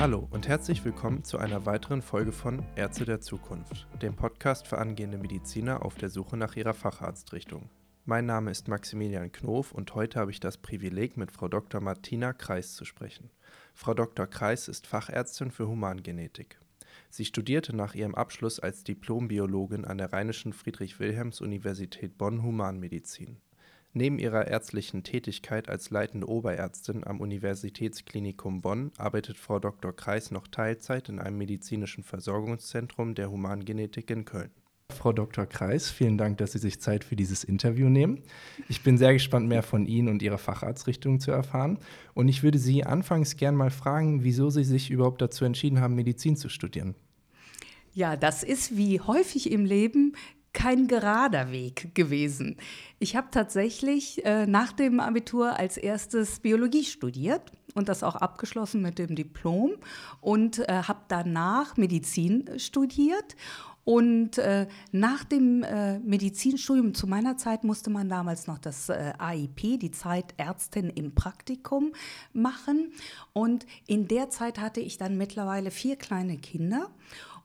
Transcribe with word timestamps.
Hallo 0.00 0.26
und 0.30 0.48
herzlich 0.48 0.82
willkommen 0.82 1.24
zu 1.24 1.36
einer 1.36 1.66
weiteren 1.66 2.00
Folge 2.00 2.32
von 2.32 2.64
Ärzte 2.74 3.04
der 3.04 3.20
Zukunft, 3.20 3.86
dem 4.00 4.16
Podcast 4.16 4.66
für 4.66 4.78
angehende 4.78 5.18
Mediziner 5.18 5.84
auf 5.84 5.96
der 5.96 6.08
Suche 6.08 6.38
nach 6.38 6.56
ihrer 6.56 6.72
Facharztrichtung. 6.72 7.68
Mein 8.06 8.24
Name 8.24 8.50
ist 8.50 8.66
Maximilian 8.66 9.30
Knof 9.30 9.72
und 9.72 9.94
heute 9.94 10.18
habe 10.18 10.30
ich 10.30 10.40
das 10.40 10.56
Privileg, 10.56 11.18
mit 11.18 11.30
Frau 11.30 11.48
Dr. 11.48 11.82
Martina 11.82 12.32
Kreis 12.32 12.72
zu 12.76 12.86
sprechen. 12.86 13.28
Frau 13.74 13.92
Dr. 13.92 14.26
Kreis 14.26 14.68
ist 14.68 14.86
Fachärztin 14.86 15.50
für 15.50 15.68
Humangenetik. 15.68 16.58
Sie 17.10 17.26
studierte 17.26 17.76
nach 17.76 17.94
ihrem 17.94 18.14
Abschluss 18.14 18.58
als 18.58 18.84
Diplombiologin 18.84 19.84
an 19.84 19.98
der 19.98 20.14
Rheinischen 20.14 20.54
Friedrich-Wilhelms-Universität 20.54 22.16
Bonn 22.16 22.42
Humanmedizin. 22.42 23.36
Neben 23.92 24.20
ihrer 24.20 24.46
ärztlichen 24.46 25.02
Tätigkeit 25.02 25.68
als 25.68 25.90
leitende 25.90 26.28
Oberärztin 26.28 27.04
am 27.04 27.20
Universitätsklinikum 27.20 28.60
Bonn 28.60 28.92
arbeitet 28.96 29.36
Frau 29.36 29.58
Dr. 29.58 29.92
Kreis 29.92 30.30
noch 30.30 30.46
Teilzeit 30.46 31.08
in 31.08 31.18
einem 31.18 31.38
medizinischen 31.38 32.04
Versorgungszentrum 32.04 33.16
der 33.16 33.32
Humangenetik 33.32 34.08
in 34.10 34.24
Köln. 34.24 34.50
Frau 34.90 35.12
Dr. 35.12 35.46
Kreis, 35.46 35.90
vielen 35.90 36.18
Dank, 36.18 36.38
dass 36.38 36.52
Sie 36.52 36.58
sich 36.58 36.80
Zeit 36.80 37.02
für 37.02 37.16
dieses 37.16 37.42
Interview 37.42 37.88
nehmen. 37.88 38.22
Ich 38.68 38.82
bin 38.82 38.96
sehr 38.96 39.12
gespannt, 39.12 39.48
mehr 39.48 39.64
von 39.64 39.86
Ihnen 39.86 40.08
und 40.08 40.22
Ihrer 40.22 40.38
Facharztrichtung 40.38 41.18
zu 41.18 41.32
erfahren. 41.32 41.78
Und 42.14 42.28
ich 42.28 42.44
würde 42.44 42.58
Sie 42.58 42.84
anfangs 42.84 43.36
gern 43.36 43.56
mal 43.56 43.70
fragen, 43.70 44.22
wieso 44.22 44.50
Sie 44.50 44.64
sich 44.64 44.90
überhaupt 44.90 45.20
dazu 45.20 45.44
entschieden 45.44 45.80
haben, 45.80 45.96
Medizin 45.96 46.36
zu 46.36 46.48
studieren. 46.48 46.94
Ja, 47.92 48.16
das 48.16 48.44
ist 48.44 48.76
wie 48.76 49.00
häufig 49.00 49.50
im 49.50 49.64
Leben 49.64 50.14
kein 50.52 50.88
gerader 50.88 51.52
Weg 51.52 51.94
gewesen. 51.94 52.56
Ich 52.98 53.16
habe 53.16 53.28
tatsächlich 53.30 54.24
äh, 54.24 54.46
nach 54.46 54.72
dem 54.72 55.00
Abitur 55.00 55.56
als 55.56 55.76
erstes 55.76 56.40
Biologie 56.40 56.84
studiert 56.84 57.52
und 57.74 57.88
das 57.88 58.02
auch 58.02 58.16
abgeschlossen 58.16 58.82
mit 58.82 58.98
dem 58.98 59.14
Diplom 59.14 59.72
und 60.20 60.58
äh, 60.68 60.82
habe 60.82 61.00
danach 61.08 61.76
Medizin 61.76 62.58
studiert. 62.58 63.36
Und 63.82 64.38
äh, 64.38 64.68
nach 64.92 65.24
dem 65.24 65.62
äh, 65.62 65.98
Medizinstudium, 66.00 66.94
zu 66.94 67.06
meiner 67.06 67.36
Zeit 67.38 67.64
musste 67.64 67.90
man 67.90 68.08
damals 68.08 68.46
noch 68.46 68.58
das 68.58 68.88
äh, 68.88 69.14
AIP, 69.18 69.80
die 69.80 69.90
Zeit 69.90 70.34
Ärztin 70.36 70.90
im 70.90 71.14
Praktikum, 71.14 71.92
machen. 72.32 72.92
Und 73.32 73.66
in 73.86 74.06
der 74.06 74.28
Zeit 74.30 74.60
hatte 74.60 74.80
ich 74.80 74.98
dann 74.98 75.16
mittlerweile 75.16 75.70
vier 75.70 75.96
kleine 75.96 76.36
Kinder 76.36 76.90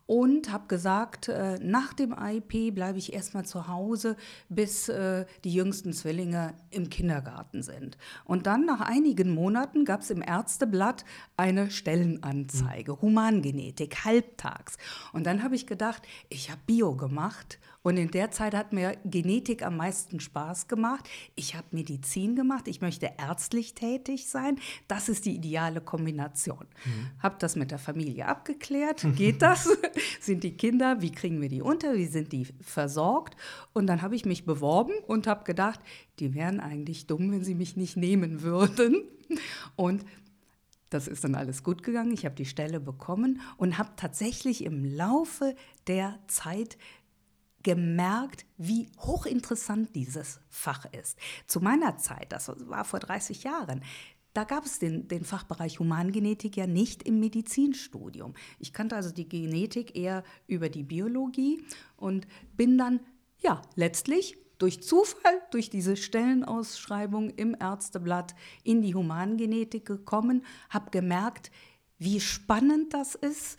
und 0.08 0.52
habe 0.52 0.68
gesagt, 0.68 1.30
äh, 1.30 1.58
nach 1.60 1.94
dem 1.94 2.14
IP 2.14 2.74
bleibe 2.74 2.98
ich 2.98 3.14
erstmal 3.14 3.46
zu 3.46 3.68
Hause, 3.68 4.16
bis 4.50 4.88
äh, 4.88 5.26
die 5.44 5.54
jüngsten 5.54 5.94
Zwillinge 5.94 6.54
im 6.70 6.90
Kindergarten 6.90 7.64
sind. 7.64 7.98
Und 8.24 8.46
dann 8.46 8.66
nach 8.66 8.82
einigen 8.82 9.34
Monaten 9.34 9.84
gab 9.84 10.02
es 10.02 10.12
im 10.12 10.22
Ärzteblatt 10.22 11.06
eine 11.38 11.72
Stellenanzeige, 11.72 12.94
mhm. 12.94 13.02
Humangenetik, 13.02 14.06
halbtags. 14.06 14.78
Und 15.14 15.26
dann 15.26 15.42
habe 15.44 15.56
ich 15.56 15.66
gedacht, 15.66 16.04
ich 16.30 16.52
habe 16.52 16.62
Bio 16.68 16.96
gemacht 16.96 17.60
und 17.86 17.98
in 17.98 18.10
der 18.10 18.32
Zeit 18.32 18.56
hat 18.56 18.74
mir 18.74 18.98
Genetik 19.06 19.64
am 19.64 19.78
meisten 19.78 20.20
Spaß 20.20 20.68
gemacht. 20.68 21.08
Ich 21.36 21.54
habe 21.54 21.68
Medizin 21.70 22.36
gemacht. 22.36 22.68
Ich 22.68 22.82
möchte 22.82 23.12
ärztlich 23.20 23.76
tätig 23.76 24.28
sein. 24.28 24.58
Das 24.88 25.08
ist 25.08 25.26
die 25.26 25.36
ideale 25.36 25.82
Kombination. 25.82 26.66
Mhm. 26.84 27.22
Habe 27.22 27.36
das 27.38 27.56
mit 27.56 27.70
der 27.70 27.78
Familie 27.78 28.28
abgeklärt. 28.28 29.06
Geht 29.16 29.44
das? 29.44 29.70
sind 30.20 30.44
die 30.44 30.58
Kinder? 30.58 31.04
Wie 31.04 31.12
kriegen 31.12 31.42
wir 31.42 31.48
die 31.48 31.62
unter? 31.62 31.94
Wie 31.94 32.08
sind 32.08 32.32
die 32.32 32.48
versorgt? 32.60 33.38
Und 33.74 33.86
dann 33.86 34.02
habe 34.02 34.16
ich 34.16 34.26
mich 34.26 34.46
beworben 34.46 34.94
und 35.06 35.28
habe 35.28 35.44
gedacht, 35.44 35.80
die 36.18 36.34
wären 36.34 36.60
eigentlich 36.60 37.06
dumm, 37.06 37.32
wenn 37.32 37.44
sie 37.44 37.54
mich 37.54 37.78
nicht 37.78 37.98
nehmen 37.98 38.42
würden. 38.42 39.04
Und 39.76 40.04
das 40.90 41.08
ist 41.08 41.24
dann 41.24 41.36
alles 41.36 41.62
gut 41.62 41.84
gegangen. 41.84 42.14
Ich 42.14 42.26
habe 42.26 42.36
die 42.36 42.46
Stelle 42.46 42.80
bekommen 42.80 43.42
und 43.58 43.78
habe 43.78 43.90
tatsächlich 43.96 44.64
im 44.64 44.86
Laufe 44.86 45.56
der 45.88 46.20
Zeit 46.28 46.78
gemerkt, 47.66 48.46
wie 48.58 48.88
hochinteressant 49.00 49.96
dieses 49.96 50.40
Fach 50.50 50.86
ist. 50.94 51.18
Zu 51.48 51.62
meiner 51.62 51.98
Zeit, 51.98 52.32
das 52.32 52.52
war 52.70 52.86
vor 52.86 53.00
30 53.00 53.44
Jahren, 53.44 53.82
da 54.36 54.44
gab 54.44 54.66
es 54.66 54.78
den, 54.78 55.08
den, 55.08 55.24
Fachbereich 55.26 55.80
Humangenetik 55.80 56.58
ja 56.58 56.68
nicht 56.68 57.04
im 57.04 57.20
Medizinstudium. 57.20 58.36
Ich 58.60 58.72
kannte 58.72 58.96
also 58.96 59.12
die 59.12 59.28
Genetik 59.28 59.98
eher 59.98 60.24
über 60.46 60.70
die 60.70 60.84
Biologie 60.84 61.66
und 61.98 62.28
bin 62.56 62.78
dann, 62.78 63.00
ja, 63.40 63.64
letztlich 63.76 64.38
durch 64.60 64.84
Zufall, 64.84 65.42
durch 65.50 65.72
diese 65.72 65.98
Stellenausschreibung 65.98 67.32
im 67.32 67.56
Ärzteblatt 67.60 68.36
in 68.64 68.84
die 68.84 68.94
Humangenetik 68.94 69.86
gekommen, 69.86 70.46
habe 70.70 70.92
gemerkt, 70.92 71.50
wie 71.98 72.20
spannend 72.20 72.94
das 72.94 73.16
ist, 73.16 73.58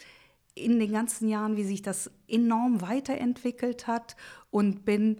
in 0.57 0.81
den 0.81 0.91
ganzen 0.91 1.29
Jahren, 1.29 1.57
wie 1.57 1.65
sich 1.65 1.83
das 1.83 2.11
enorm 2.27 2.81
weiterentwickelt 2.81 3.87
hat 3.87 4.17
und 4.51 4.85
bin 4.85 5.19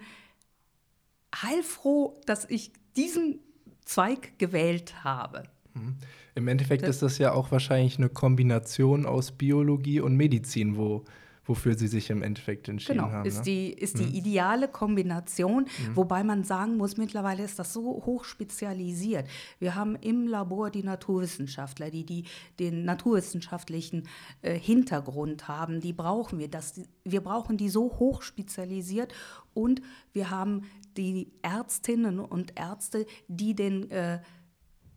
heilfroh, 1.35 2.21
dass 2.27 2.49
ich 2.49 2.73
diesen 2.97 3.41
Zweig 3.85 4.39
gewählt 4.39 5.05
habe. 5.05 5.45
Mhm. 5.75 5.97
Im 6.35 6.49
Endeffekt 6.49 6.83
das 6.83 6.97
ist 6.97 7.03
das 7.03 7.19
ja 7.19 7.33
auch 7.33 7.51
wahrscheinlich 7.53 7.99
eine 7.99 8.09
Kombination 8.09 9.07
aus 9.07 9.33
Biologie 9.33 10.01
und 10.01 10.17
Medizin, 10.17 10.77
wo 10.77 11.05
wofür 11.47 11.77
sie 11.77 11.89
sich 11.89 12.11
im 12.11 12.23
Endeffekt 12.23 12.69
entschieden 12.69 12.99
genau, 12.99 13.13
haben. 13.13 13.27
Ist, 13.27 13.39
ne? 13.39 13.43
die, 13.45 13.73
ist 13.73 13.97
mhm. 13.97 13.99
die 14.01 14.19
ideale 14.19 14.69
Kombination, 14.69 15.65
mhm. 15.65 15.97
wobei 15.97 16.25
man 16.25 16.45
sagen 16.45 16.77
muss, 16.77 16.97
mittlerweile 16.97 17.45
ist 17.45 17.59
das 17.59 17.73
so 17.73 17.83
hoch 18.05 18.25
spezialisiert. 18.25 19.27
Wir 19.59 19.75
haben 19.75 19.97
im 19.97 20.27
Labor 20.27 20.71
die 20.71 20.83
Naturwissenschaftler, 20.83 21.91
die, 21.91 22.05
die 22.05 22.25
den 22.59 22.85
naturwissenschaftlichen 22.85 24.09
äh, 24.43 24.59
Hintergrund 24.59 25.49
haben, 25.49 25.81
die 25.81 25.93
brauchen 25.93 26.39
wir. 26.39 26.49
Das, 26.49 26.81
wir 27.05 27.21
brauchen 27.21 27.57
die 27.57 27.69
so 27.69 27.99
hoch 27.99 28.23
spezialisiert 28.23 29.13
und 29.55 29.81
wir 30.13 30.31
haben 30.31 30.63
die 30.97 31.33
Ärztinnen 31.43 32.21
und 32.21 32.59
Ärzte, 32.59 33.07
die 33.29 33.55
den 33.55 33.91
äh, 33.91 34.21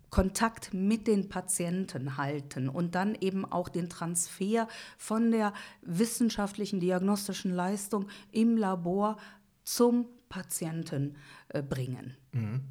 Kontakt 0.09 0.73
mit 0.73 1.07
den 1.07 1.29
Patienten 1.29 2.17
halten 2.17 2.69
und 2.69 2.95
dann 2.95 3.15
eben 3.15 3.45
auch 3.45 3.69
den 3.69 3.89
Transfer 3.89 4.67
von 4.97 5.31
der 5.31 5.53
wissenschaftlichen 5.81 6.79
diagnostischen 6.79 7.51
Leistung 7.51 8.07
im 8.31 8.57
Labor 8.57 9.17
zum 9.63 10.05
Patienten 10.29 11.15
äh, 11.49 11.61
bringen. 11.61 12.15
Mhm. 12.31 12.61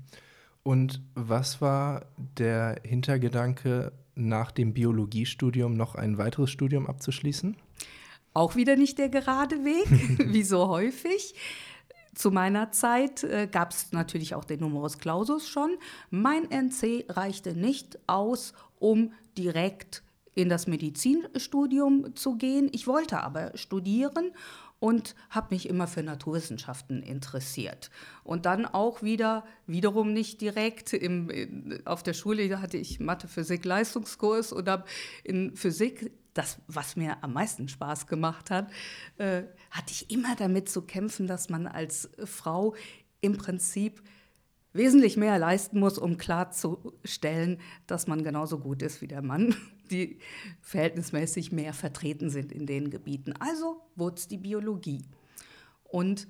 Und 0.63 1.01
was 1.15 1.61
war 1.61 2.07
der 2.17 2.81
Hintergedanke, 2.85 3.93
nach 4.15 4.51
dem 4.51 4.75
Biologiestudium 4.75 5.75
noch 5.75 5.95
ein 5.95 6.19
weiteres 6.19 6.51
Studium 6.51 6.87
abzuschließen? 6.87 7.57
Auch 8.35 8.57
wieder 8.57 8.77
nicht 8.77 8.99
der 8.99 9.09
gerade 9.09 9.65
Weg, 9.65 9.89
wie 10.33 10.43
so 10.43 10.69
häufig. 10.69 11.35
Zu 12.15 12.31
meiner 12.31 12.73
Zeit 12.73 13.25
äh, 13.25 13.49
gab 13.51 13.73
es 13.73 13.93
natürlich 13.93 14.35
auch 14.35 14.45
den 14.45 14.61
Numerus 14.61 14.99
Clausus 14.99 15.49
schon. 15.49 15.71
Mein 16.11 16.51
NC 16.51 17.07
reichte 17.09 17.55
nicht 17.55 17.99
aus, 18.07 18.53
um 18.79 19.13
direkt 19.37 20.03
in 20.35 20.49
das 20.49 20.67
Medizinstudium 20.67 22.15
zu 22.15 22.37
gehen. 22.37 22.69
Ich 22.73 22.87
wollte 22.87 23.21
aber 23.21 23.57
studieren 23.57 24.33
und 24.81 25.17
habe 25.31 25.55
mich 25.55 25.69
immer 25.69 25.89
für 25.89 26.03
Naturwissenschaften 26.03 27.03
interessiert. 27.03 27.91
Und 28.23 28.47
dann 28.47 28.65
auch 28.65 29.03
wieder, 29.03 29.45
wiederum 29.67 30.13
nicht 30.13 30.41
direkt, 30.41 30.93
im, 30.93 31.31
in, 31.31 31.83
auf 31.85 32.03
der 32.03 32.13
Schule 32.13 32.61
hatte 32.61 32.77
ich 32.77 33.01
Mathe, 33.01 33.27
Physik, 33.27 33.65
Leistungskurs 33.65 34.53
und 34.53 34.69
habe 34.69 34.85
in 35.25 35.57
Physik 35.57 36.13
das, 36.39 36.61
was 36.69 36.95
mir 36.95 37.23
am 37.23 37.33
meisten 37.33 37.69
Spaß 37.69 38.07
gemacht 38.07 38.51
hat, 38.51 38.71
äh, 39.19 39.43
hatte 39.71 39.91
ich 39.91 40.11
immer 40.11 40.37
damit 40.37 40.69
zu 40.69 40.83
kämpfen, 40.83 41.27
dass 41.27 41.49
man 41.49 41.67
als 41.67 42.11
Frau 42.25 42.75
im 43.21 43.37
Prinzip 43.37 44.03
wesentlich 44.73 45.17
mehr 45.17 45.39
leisten 45.39 45.81
muss, 45.81 45.99
um 45.99 46.17
klarzustellen, 46.17 47.61
dass 47.89 48.07
man 48.07 48.23
genauso 48.23 48.61
gut 48.61 48.83
ist 48.83 49.03
wie 49.03 49.09
der 49.09 49.23
Mann, 49.23 49.55
die 49.91 50.21
verhältnismäßig 50.61 51.51
mehr 51.51 51.73
vertreten 51.73 52.31
sind 52.31 52.53
in 52.53 52.67
den 52.67 52.91
Gebieten. 52.91 53.33
Also 53.41 53.83
wurde 53.97 54.17
es 54.17 54.29
die 54.29 54.39
Biologie. 54.39 55.05
Und 55.83 56.29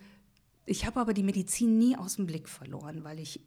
ich 0.65 0.87
habe 0.87 1.01
aber 1.01 1.13
die 1.13 1.23
Medizin 1.23 1.77
nie 1.77 1.97
aus 1.97 2.17
dem 2.17 2.27
Blick 2.27 2.49
verloren, 2.49 3.05
weil 3.05 3.19
ich 3.19 3.41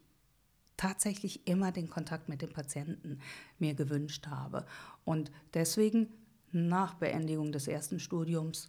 tatsächlich 0.76 1.46
immer 1.48 1.72
den 1.72 1.88
Kontakt 1.88 2.28
mit 2.28 2.42
dem 2.42 2.52
Patienten 2.52 3.18
mir 3.58 3.74
gewünscht 3.74 4.26
habe. 4.28 4.66
Und 5.04 5.30
deswegen 5.54 6.08
nach 6.52 6.94
Beendigung 6.94 7.52
des 7.52 7.66
ersten 7.66 7.98
Studiums 7.98 8.68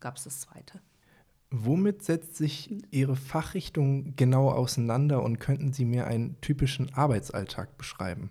gab 0.00 0.16
es 0.16 0.24
das 0.24 0.40
zweite. 0.40 0.80
Womit 1.50 2.02
setzt 2.02 2.36
sich 2.36 2.82
Ihre 2.90 3.16
Fachrichtung 3.16 4.16
genau 4.16 4.50
auseinander 4.50 5.22
und 5.22 5.38
könnten 5.38 5.72
Sie 5.72 5.84
mir 5.84 6.06
einen 6.06 6.40
typischen 6.40 6.92
Arbeitsalltag 6.94 7.78
beschreiben? 7.78 8.30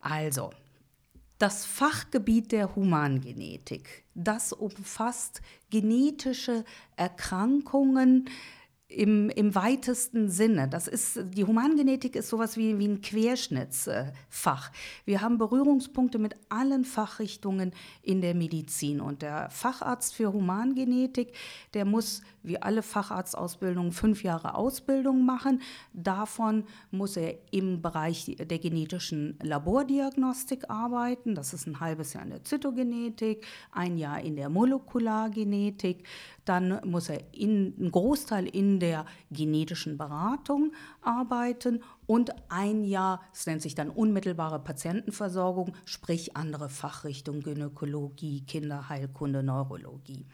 Also, 0.00 0.50
das 1.38 1.64
Fachgebiet 1.66 2.52
der 2.52 2.74
Humangenetik, 2.74 4.04
das 4.14 4.52
umfasst 4.52 5.42
genetische 5.70 6.64
Erkrankungen, 6.96 8.28
im, 8.90 9.30
im 9.30 9.54
weitesten 9.54 10.28
Sinne. 10.28 10.68
Das 10.68 10.88
ist, 10.88 11.20
die 11.34 11.44
Humangenetik 11.44 12.16
ist 12.16 12.28
sowas 12.28 12.56
wie, 12.56 12.78
wie 12.78 12.88
ein 12.88 13.00
Querschnittsfach. 13.00 14.72
Wir 15.04 15.20
haben 15.20 15.38
Berührungspunkte 15.38 16.18
mit 16.18 16.34
allen 16.48 16.84
Fachrichtungen 16.84 17.72
in 18.02 18.20
der 18.20 18.34
Medizin. 18.34 19.00
Und 19.00 19.22
der 19.22 19.48
Facharzt 19.50 20.14
für 20.14 20.32
Humangenetik, 20.32 21.32
der 21.72 21.84
muss 21.84 22.22
wie 22.42 22.60
alle 22.60 22.82
Facharztausbildungen 22.82 23.92
fünf 23.92 24.22
Jahre 24.22 24.54
Ausbildung 24.54 25.24
machen. 25.24 25.60
Davon 25.92 26.64
muss 26.90 27.16
er 27.16 27.34
im 27.50 27.82
Bereich 27.82 28.36
der 28.38 28.58
genetischen 28.58 29.38
Labordiagnostik 29.42 30.70
arbeiten. 30.70 31.34
Das 31.34 31.52
ist 31.52 31.66
ein 31.66 31.80
halbes 31.80 32.12
Jahr 32.14 32.24
in 32.24 32.30
der 32.30 32.44
Zytogenetik, 32.44 33.46
ein 33.72 33.98
Jahr 33.98 34.20
in 34.20 34.36
der 34.36 34.48
Molekulargenetik. 34.48 36.06
Dann 36.44 36.80
muss 36.84 37.08
er 37.08 37.20
in, 37.32 37.74
einen 37.78 37.90
Großteil 37.90 38.46
in 38.46 38.80
der 38.80 39.04
genetischen 39.30 39.98
Beratung 39.98 40.72
arbeiten 41.02 41.82
und 42.06 42.32
ein 42.48 42.82
Jahr, 42.82 43.20
es 43.32 43.46
nennt 43.46 43.62
sich 43.62 43.74
dann 43.74 43.90
unmittelbare 43.90 44.58
Patientenversorgung, 44.58 45.76
sprich 45.84 46.36
andere 46.36 46.68
Fachrichtungen, 46.68 47.42
Gynäkologie, 47.42 48.40
Kinderheilkunde, 48.46 49.42
Neurologie. 49.42 50.26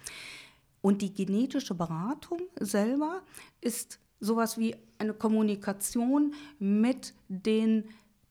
Und 0.86 1.02
die 1.02 1.12
genetische 1.12 1.74
Beratung 1.74 2.42
selber 2.60 3.22
ist 3.60 3.98
sowas 4.20 4.56
wie 4.56 4.76
eine 4.98 5.14
Kommunikation 5.14 6.32
mit 6.60 7.12
den 7.26 7.88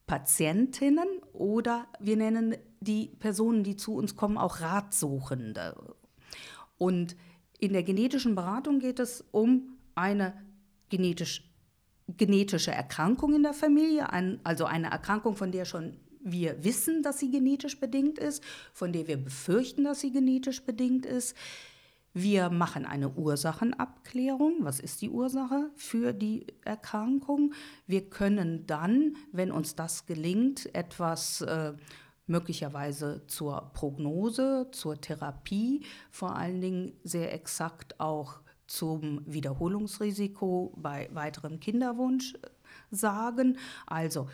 Patientinnen 0.08 1.06
oder 1.34 1.86
wir 2.00 2.16
nennen 2.16 2.56
die 2.80 3.08
Personen, 3.20 3.66
die 3.66 3.76
zu 3.76 3.96
uns 3.96 4.16
kommen, 4.16 4.38
auch 4.38 4.62
Ratsuchende. 4.62 5.76
Und 6.78 7.18
in 7.60 7.74
der 7.74 7.84
genetischen 7.84 8.36
Beratung 8.36 8.80
geht 8.80 9.00
es 9.00 9.26
um 9.32 9.76
eine 9.94 10.42
genetisch, 10.88 11.44
genetische 12.08 12.72
Erkrankung 12.72 13.34
in 13.34 13.44
der 13.44 13.54
Familie, 13.54 14.14
ein, 14.14 14.40
also 14.46 14.64
eine 14.64 14.92
Erkrankung, 14.92 15.36
von 15.36 15.52
der 15.52 15.66
schon 15.66 15.98
wir 16.22 16.64
wissen, 16.64 17.04
dass 17.04 17.20
sie 17.20 17.30
genetisch 17.30 17.82
bedingt 17.82 18.18
ist, 18.18 18.42
von 18.72 18.94
der 18.94 19.10
wir 19.10 19.18
befürchten, 19.18 19.84
dass 19.84 20.00
sie 20.00 20.14
genetisch 20.14 20.64
bedingt 20.64 21.06
ist. 21.06 21.36
Wir 22.18 22.50
machen 22.50 22.86
eine 22.86 23.10
Ursachenabklärung. 23.10 24.60
Was 24.62 24.80
ist 24.80 25.02
die 25.02 25.10
Ursache 25.10 25.70
für 25.76 26.14
die 26.14 26.48
Erkrankung? 26.64 27.54
Wir 27.88 28.10
können 28.10 28.66
dann, 28.66 29.18
wenn 29.34 29.52
uns 29.52 29.76
das 29.76 30.06
gelingt, 30.06 30.74
etwas 30.74 31.42
äh, 31.42 31.74
möglicherweise 32.26 33.28
zur 33.28 33.70
Prognose, 33.74 34.70
zur 34.72 35.02
Therapie, 35.02 35.84
vor 36.10 36.38
allen 36.38 36.62
Dingen 36.62 36.94
sehr 37.04 37.34
exakt 37.34 38.00
auch 38.00 38.40
zum 38.66 39.22
Wiederholungsrisiko 39.26 40.74
bei 40.78 41.10
weiterem 41.12 41.60
Kinderwunsch 41.60 42.36
äh, 42.36 42.48
sagen. 42.92 43.58
Also 43.88 44.30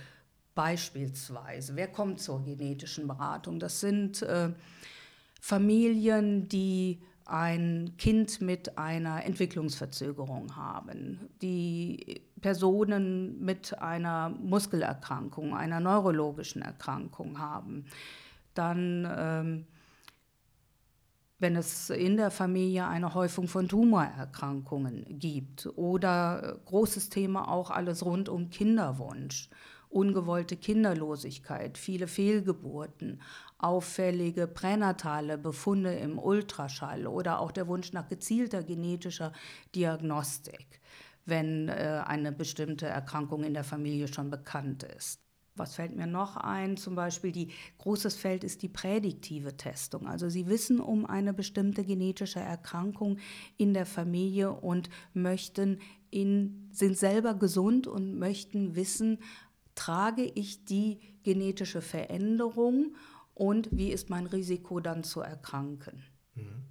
beispielsweise, 0.53 1.75
wer 1.75 1.87
kommt 1.87 2.19
zur 2.19 2.43
genetischen 2.43 3.07
Beratung? 3.07 3.59
Das 3.59 3.79
sind 3.79 4.21
äh, 4.21 4.53
Familien, 5.41 6.47
die 6.47 7.01
ein 7.25 7.93
Kind 7.97 8.41
mit 8.41 8.77
einer 8.77 9.25
Entwicklungsverzögerung 9.25 10.55
haben, 10.55 11.29
die 11.41 12.21
Personen 12.41 13.43
mit 13.43 13.77
einer 13.79 14.29
Muskelerkrankung, 14.29 15.55
einer 15.55 15.79
neurologischen 15.79 16.61
Erkrankung 16.61 17.39
haben, 17.39 17.85
dann 18.53 19.07
ähm, 19.17 19.65
wenn 21.41 21.55
es 21.55 21.89
in 21.89 22.17
der 22.17 22.29
Familie 22.29 22.87
eine 22.87 23.15
Häufung 23.15 23.47
von 23.47 23.67
Tumorerkrankungen 23.67 25.17
gibt 25.17 25.67
oder 25.75 26.43
äh, 26.43 26.69
großes 26.69 27.09
Thema 27.09 27.49
auch 27.49 27.71
alles 27.71 28.05
rund 28.05 28.29
um 28.29 28.51
Kinderwunsch, 28.51 29.49
ungewollte 29.91 30.55
Kinderlosigkeit, 30.55 31.77
viele 31.77 32.07
Fehlgeburten, 32.07 33.21
auffällige 33.57 34.47
pränatale 34.47 35.37
Befunde 35.37 35.93
im 35.93 36.17
Ultraschall 36.17 37.05
oder 37.07 37.39
auch 37.39 37.51
der 37.51 37.67
Wunsch 37.67 37.93
nach 37.93 38.07
gezielter 38.07 38.63
genetischer 38.63 39.33
Diagnostik, 39.75 40.81
wenn 41.25 41.69
äh, 41.69 42.01
eine 42.05 42.31
bestimmte 42.31 42.87
Erkrankung 42.87 43.43
in 43.43 43.53
der 43.53 43.63
Familie 43.63 44.07
schon 44.07 44.29
bekannt 44.29 44.83
ist. 44.83 45.21
Was 45.55 45.75
fällt 45.75 45.95
mir 45.95 46.07
noch 46.07 46.37
ein? 46.37 46.77
Zum 46.77 46.95
Beispiel 46.95 47.33
die 47.33 47.49
großes 47.77 48.15
Feld 48.15 48.45
ist 48.45 48.61
die 48.61 48.69
prädiktive 48.69 49.57
Testung. 49.57 50.07
Also 50.07 50.29
Sie 50.29 50.47
wissen 50.47 50.79
um 50.79 51.05
eine 51.05 51.33
bestimmte 51.33 51.83
genetische 51.83 52.39
Erkrankung 52.39 53.17
in 53.57 53.73
der 53.73 53.85
Familie 53.85 54.53
und 54.53 54.89
möchten 55.13 55.79
in, 56.09 56.69
sind 56.71 56.97
selber 56.97 57.33
gesund 57.33 57.85
und 57.85 58.17
möchten 58.17 58.75
wissen, 58.75 59.19
trage 59.81 60.23
ich 60.23 60.63
die 60.65 60.99
genetische 61.23 61.81
Veränderung 61.81 62.95
und 63.33 63.67
wie 63.71 63.91
ist 63.91 64.11
mein 64.11 64.27
Risiko 64.27 64.79
dann 64.79 65.03
zu 65.03 65.21
erkranken. 65.21 66.03
Mhm. 66.35 66.65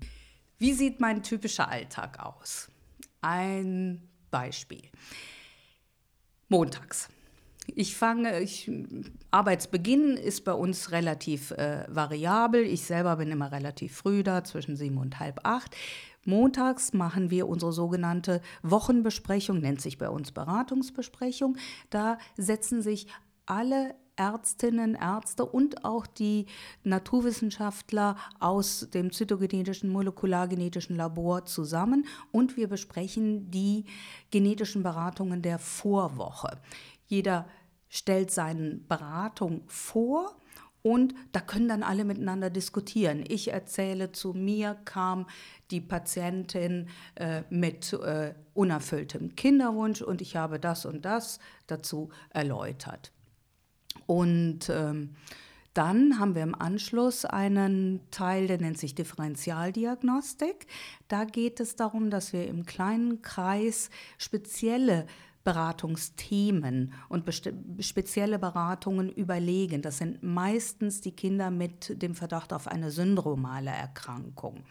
Wie 0.58 0.72
sieht 0.74 1.00
mein 1.00 1.24
typischer 1.24 1.68
Alltag 1.68 2.20
aus? 2.20 2.68
Ein 3.20 4.08
Beispiel. 4.30 4.88
Montags. 6.48 7.08
Ich 7.74 7.96
fange, 7.96 8.40
ich, 8.40 8.70
Arbeitsbeginn 9.32 10.16
ist 10.16 10.44
bei 10.44 10.52
uns 10.52 10.92
relativ 10.92 11.50
äh, 11.52 11.86
variabel. 11.88 12.62
Ich 12.62 12.82
selber 12.82 13.16
bin 13.16 13.32
immer 13.32 13.50
relativ 13.50 13.96
früh 13.96 14.22
da, 14.22 14.44
zwischen 14.44 14.76
sieben 14.76 14.98
und 14.98 15.18
halb 15.18 15.40
acht. 15.42 15.74
Montags 16.24 16.92
machen 16.92 17.30
wir 17.30 17.48
unsere 17.48 17.72
sogenannte 17.72 18.40
Wochenbesprechung, 18.62 19.60
nennt 19.60 19.80
sich 19.80 19.98
bei 19.98 20.08
uns 20.08 20.32
Beratungsbesprechung. 20.32 21.56
Da 21.88 22.18
setzen 22.36 22.82
sich 22.82 23.06
alle 23.46 23.94
Ärztinnen, 24.16 24.96
Ärzte 24.96 25.46
und 25.46 25.82
auch 25.84 26.06
die 26.06 26.44
Naturwissenschaftler 26.84 28.16
aus 28.38 28.88
dem 28.92 29.12
zytogenetischen, 29.12 29.90
molekulargenetischen 29.90 30.94
Labor 30.94 31.46
zusammen 31.46 32.06
und 32.30 32.58
wir 32.58 32.68
besprechen 32.68 33.50
die 33.50 33.86
genetischen 34.30 34.82
Beratungen 34.82 35.40
der 35.40 35.58
Vorwoche. 35.58 36.60
Jeder 37.06 37.46
stellt 37.88 38.30
seine 38.30 38.76
Beratung 38.76 39.62
vor 39.66 40.36
und 40.82 41.14
da 41.32 41.40
können 41.40 41.68
dann 41.68 41.82
alle 41.82 42.04
miteinander 42.04 42.50
diskutieren. 42.50 43.24
Ich 43.28 43.52
erzähle, 43.52 44.12
zu 44.12 44.32
mir 44.32 44.76
kam 44.84 45.26
die 45.70 45.80
Patientin 45.80 46.88
äh, 47.16 47.42
mit 47.50 47.92
äh, 47.92 48.34
unerfülltem 48.54 49.36
Kinderwunsch 49.36 50.02
und 50.02 50.20
ich 50.20 50.36
habe 50.36 50.58
das 50.58 50.86
und 50.86 51.04
das 51.04 51.38
dazu 51.66 52.10
erläutert. 52.30 53.12
Und 54.06 54.68
ähm, 54.70 55.16
dann 55.74 56.18
haben 56.18 56.34
wir 56.34 56.42
im 56.42 56.54
Anschluss 56.54 57.24
einen 57.24 58.00
Teil, 58.10 58.48
der 58.48 58.60
nennt 58.60 58.78
sich 58.78 58.96
Differentialdiagnostik. 58.96 60.66
Da 61.06 61.24
geht 61.24 61.60
es 61.60 61.76
darum, 61.76 62.10
dass 62.10 62.32
wir 62.32 62.48
im 62.48 62.66
kleinen 62.66 63.22
Kreis 63.22 63.88
spezielle 64.18 65.06
Beratungsthemen 65.44 66.92
und 67.08 67.24
spezielle 67.80 68.38
Beratungen 68.38 69.08
überlegen. 69.08 69.80
Das 69.80 69.98
sind 69.98 70.22
meistens 70.22 71.00
die 71.00 71.12
Kinder 71.12 71.50
mit 71.50 72.02
dem 72.02 72.14
Verdacht 72.14 72.52
auf 72.52 72.68
eine 72.68 72.90
syndromale 72.90 73.70
Erkrankung. 73.70 74.64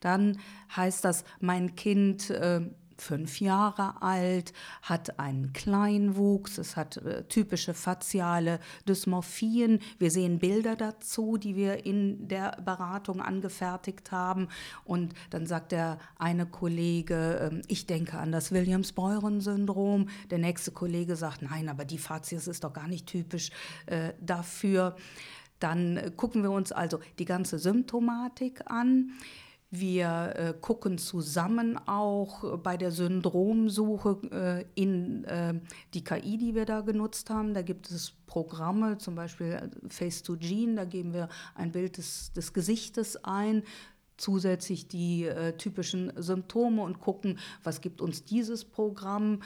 Dann 0.00 0.38
heißt 0.76 1.04
das, 1.04 1.24
mein 1.40 1.74
Kind 1.74 2.30
äh, 2.30 2.60
fünf 3.00 3.40
Jahre 3.40 4.00
alt, 4.02 4.52
hat 4.82 5.18
einen 5.18 5.52
Kleinwuchs, 5.52 6.58
es 6.58 6.76
hat 6.76 6.98
äh, 6.98 7.24
typische 7.24 7.74
faciale 7.74 8.60
Dysmorphien. 8.88 9.80
Wir 9.98 10.10
sehen 10.10 10.38
Bilder 10.38 10.76
dazu, 10.76 11.36
die 11.36 11.56
wir 11.56 11.86
in 11.86 12.28
der 12.28 12.56
Beratung 12.64 13.20
angefertigt 13.20 14.12
haben. 14.12 14.48
Und 14.84 15.14
dann 15.30 15.46
sagt 15.46 15.72
der 15.72 15.98
eine 16.18 16.46
Kollege, 16.46 17.50
äh, 17.52 17.62
ich 17.68 17.86
denke 17.86 18.18
an 18.18 18.32
das 18.32 18.52
Williams-Beuren-Syndrom. 18.52 20.08
Der 20.30 20.38
nächste 20.38 20.70
Kollege 20.70 21.16
sagt, 21.16 21.42
nein, 21.42 21.68
aber 21.68 21.84
die 21.84 21.98
Facies 21.98 22.46
ist 22.46 22.64
doch 22.64 22.72
gar 22.72 22.88
nicht 22.88 23.06
typisch 23.06 23.50
äh, 23.86 24.12
dafür. 24.20 24.96
Dann 25.60 25.96
äh, 25.96 26.10
gucken 26.16 26.42
wir 26.42 26.50
uns 26.50 26.72
also 26.72 27.00
die 27.18 27.24
ganze 27.24 27.58
Symptomatik 27.58 28.62
an. 28.70 29.12
Wir 29.72 30.34
äh, 30.34 30.54
gucken 30.60 30.98
zusammen 30.98 31.78
auch 31.86 32.58
bei 32.58 32.76
der 32.76 32.90
Syndromsuche 32.90 34.18
äh, 34.32 34.64
in 34.74 35.22
äh, 35.24 35.54
die 35.94 36.02
KI, 36.02 36.38
die 36.38 36.56
wir 36.56 36.66
da 36.66 36.80
genutzt 36.80 37.30
haben. 37.30 37.54
Da 37.54 37.62
gibt 37.62 37.88
es 37.88 38.12
Programme, 38.26 38.98
zum 38.98 39.14
Beispiel 39.14 39.52
äh, 39.52 39.86
Face2Gene, 39.86 40.74
da 40.74 40.84
geben 40.84 41.12
wir 41.12 41.28
ein 41.54 41.70
Bild 41.70 41.98
des, 41.98 42.32
des 42.32 42.52
Gesichtes 42.52 43.24
ein, 43.24 43.62
zusätzlich 44.16 44.88
die 44.88 45.26
äh, 45.26 45.56
typischen 45.56 46.12
Symptome 46.16 46.82
und 46.82 46.98
gucken, 46.98 47.38
was 47.62 47.80
gibt 47.80 48.00
uns 48.00 48.24
dieses 48.24 48.64
Programm. 48.64 49.40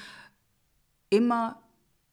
Immer 1.11 1.61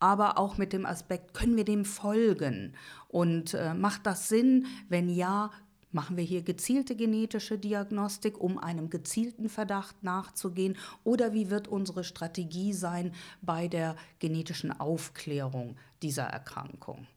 aber 0.01 0.37
auch 0.37 0.57
mit 0.57 0.73
dem 0.73 0.85
Aspekt, 0.85 1.33
können 1.33 1.55
wir 1.55 1.63
dem 1.63 1.85
folgen? 1.85 2.73
Und 3.07 3.53
äh, 3.53 3.73
macht 3.73 4.05
das 4.05 4.27
Sinn? 4.27 4.65
Wenn 4.89 5.09
ja, 5.09 5.51
Machen 5.91 6.15
wir 6.15 6.23
hier 6.23 6.41
gezielte 6.41 6.95
genetische 6.95 7.57
Diagnostik, 7.57 8.39
um 8.39 8.57
einem 8.57 8.89
gezielten 8.89 9.49
Verdacht 9.49 10.03
nachzugehen? 10.03 10.77
Oder 11.03 11.33
wie 11.33 11.49
wird 11.49 11.67
unsere 11.67 12.03
Strategie 12.03 12.73
sein 12.73 13.13
bei 13.41 13.67
der 13.67 13.95
genetischen 14.19 14.71
Aufklärung 14.79 15.75
dieser 16.01 16.23
Erkrankung? 16.23 17.07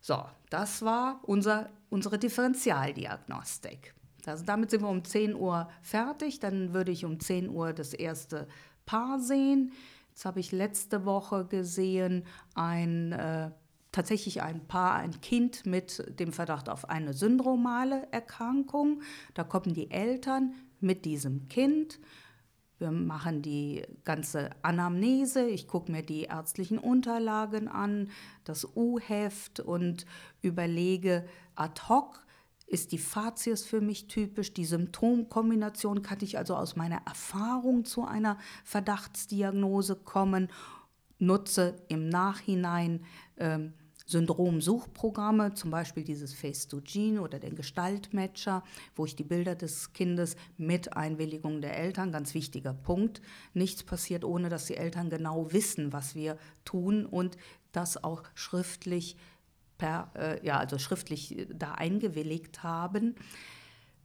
So, 0.00 0.24
das 0.50 0.82
war 0.82 1.20
unser, 1.22 1.70
unsere 1.90 2.18
Differentialdiagnostik. 2.18 3.94
Also 4.26 4.44
damit 4.44 4.70
sind 4.70 4.82
wir 4.82 4.88
um 4.88 5.04
10 5.04 5.34
Uhr 5.34 5.68
fertig. 5.82 6.40
Dann 6.40 6.72
würde 6.72 6.92
ich 6.92 7.04
um 7.04 7.20
10 7.20 7.48
Uhr 7.50 7.72
das 7.72 7.92
erste 7.92 8.48
Paar 8.86 9.20
sehen. 9.20 9.72
Jetzt 10.08 10.24
habe 10.24 10.40
ich 10.40 10.52
letzte 10.52 11.04
Woche 11.04 11.46
gesehen 11.46 12.24
ein 12.54 13.12
äh, 13.12 13.50
tatsächlich 13.92 14.42
ein 14.42 14.66
Paar, 14.66 14.94
ein 14.96 15.20
Kind 15.20 15.66
mit 15.66 16.18
dem 16.18 16.32
Verdacht 16.32 16.68
auf 16.68 16.88
eine 16.88 17.12
syndromale 17.12 18.08
Erkrankung. 18.10 19.02
Da 19.34 19.44
kommen 19.44 19.74
die 19.74 19.90
Eltern 19.90 20.54
mit 20.80 21.04
diesem 21.04 21.48
Kind. 21.48 22.00
Wir 22.78 22.90
machen 22.90 23.42
die 23.42 23.84
ganze 24.04 24.50
Anamnese. 24.62 25.46
Ich 25.46 25.68
gucke 25.68 25.92
mir 25.92 26.02
die 26.02 26.24
ärztlichen 26.24 26.78
Unterlagen 26.78 27.68
an, 27.68 28.10
das 28.44 28.64
U-Heft 28.76 29.60
und 29.60 30.04
überlege 30.40 31.24
ad 31.54 31.82
hoc, 31.88 32.22
ist 32.72 32.92
die 32.92 32.98
Fazies 32.98 33.66
für 33.66 33.82
mich 33.82 34.08
typisch? 34.08 34.54
Die 34.54 34.64
Symptomkombination 34.64 36.00
kann 36.02 36.18
ich 36.22 36.38
also 36.38 36.56
aus 36.56 36.74
meiner 36.74 37.02
Erfahrung 37.06 37.84
zu 37.84 38.06
einer 38.06 38.38
Verdachtsdiagnose 38.64 39.94
kommen, 39.94 40.48
nutze 41.18 41.76
im 41.88 42.08
Nachhinein 42.08 43.04
ähm, 43.36 43.74
Syndromsuchprogramme, 44.06 45.54
zum 45.54 45.70
Beispiel 45.70 46.04
dieses 46.04 46.34
Face2Gene 46.34 47.20
oder 47.20 47.38
den 47.38 47.54
Gestaltmatcher, 47.54 48.62
wo 48.94 49.06
ich 49.06 49.16
die 49.16 49.24
Bilder 49.24 49.54
des 49.54 49.92
Kindes 49.92 50.36
mit 50.56 50.96
Einwilligung 50.96 51.60
der 51.60 51.78
Eltern, 51.78 52.12
ganz 52.12 52.34
wichtiger 52.34 52.74
Punkt, 52.74 53.22
nichts 53.54 53.82
passiert, 53.82 54.24
ohne 54.24 54.48
dass 54.48 54.66
die 54.66 54.76
Eltern 54.76 55.10
genau 55.10 55.52
wissen, 55.52 55.92
was 55.92 56.14
wir 56.14 56.38
tun 56.64 57.06
und 57.06 57.36
das 57.72 58.02
auch 58.02 58.22
schriftlich 58.34 59.16
per, 59.78 60.10
äh, 60.14 60.46
ja, 60.46 60.58
also 60.58 60.78
schriftlich 60.78 61.46
da 61.52 61.72
eingewilligt 61.72 62.62
haben. 62.62 63.16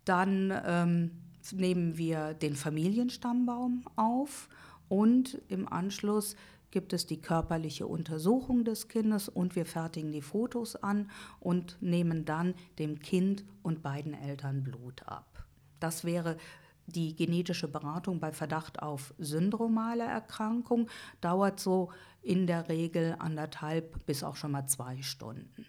Dann 0.06 0.54
ähm, 0.66 1.12
nehmen 1.52 1.98
wir 1.98 2.34
den 2.34 2.56
Familienstammbaum 2.56 3.84
auf 3.96 4.50
und 4.90 5.42
im 5.50 5.72
Anschluss 5.72 6.36
gibt 6.78 6.94
es 6.94 7.08
die 7.08 7.20
körperliche 7.20 7.88
Untersuchung 7.88 8.64
des 8.64 8.88
Kindes 8.88 9.30
und 9.30 9.56
wir 9.56 9.66
fertigen 9.66 10.12
die 10.12 10.22
Fotos 10.22 10.76
an 10.76 11.10
und 11.40 11.76
nehmen 11.82 12.24
dann 12.24 12.54
dem 12.78 13.00
Kind 13.00 13.44
und 13.64 13.82
beiden 13.82 14.14
Eltern 14.14 14.64
Blut 14.64 15.02
ab. 15.08 15.44
Das 15.80 16.04
wäre 16.04 16.38
die 16.86 17.16
genetische 17.16 17.68
Beratung 17.68 18.20
bei 18.20 18.32
Verdacht 18.32 18.84
auf 18.84 19.16
syndromale 19.18 20.04
Erkrankung, 20.04 20.88
dauert 21.20 21.60
so 21.60 21.90
in 22.22 22.46
der 22.46 22.70
Regel 22.70 23.16
anderthalb 23.18 24.06
bis 24.06 24.24
auch 24.24 24.36
schon 24.36 24.52
mal 24.52 24.68
zwei 24.68 25.02
Stunden. 25.02 25.66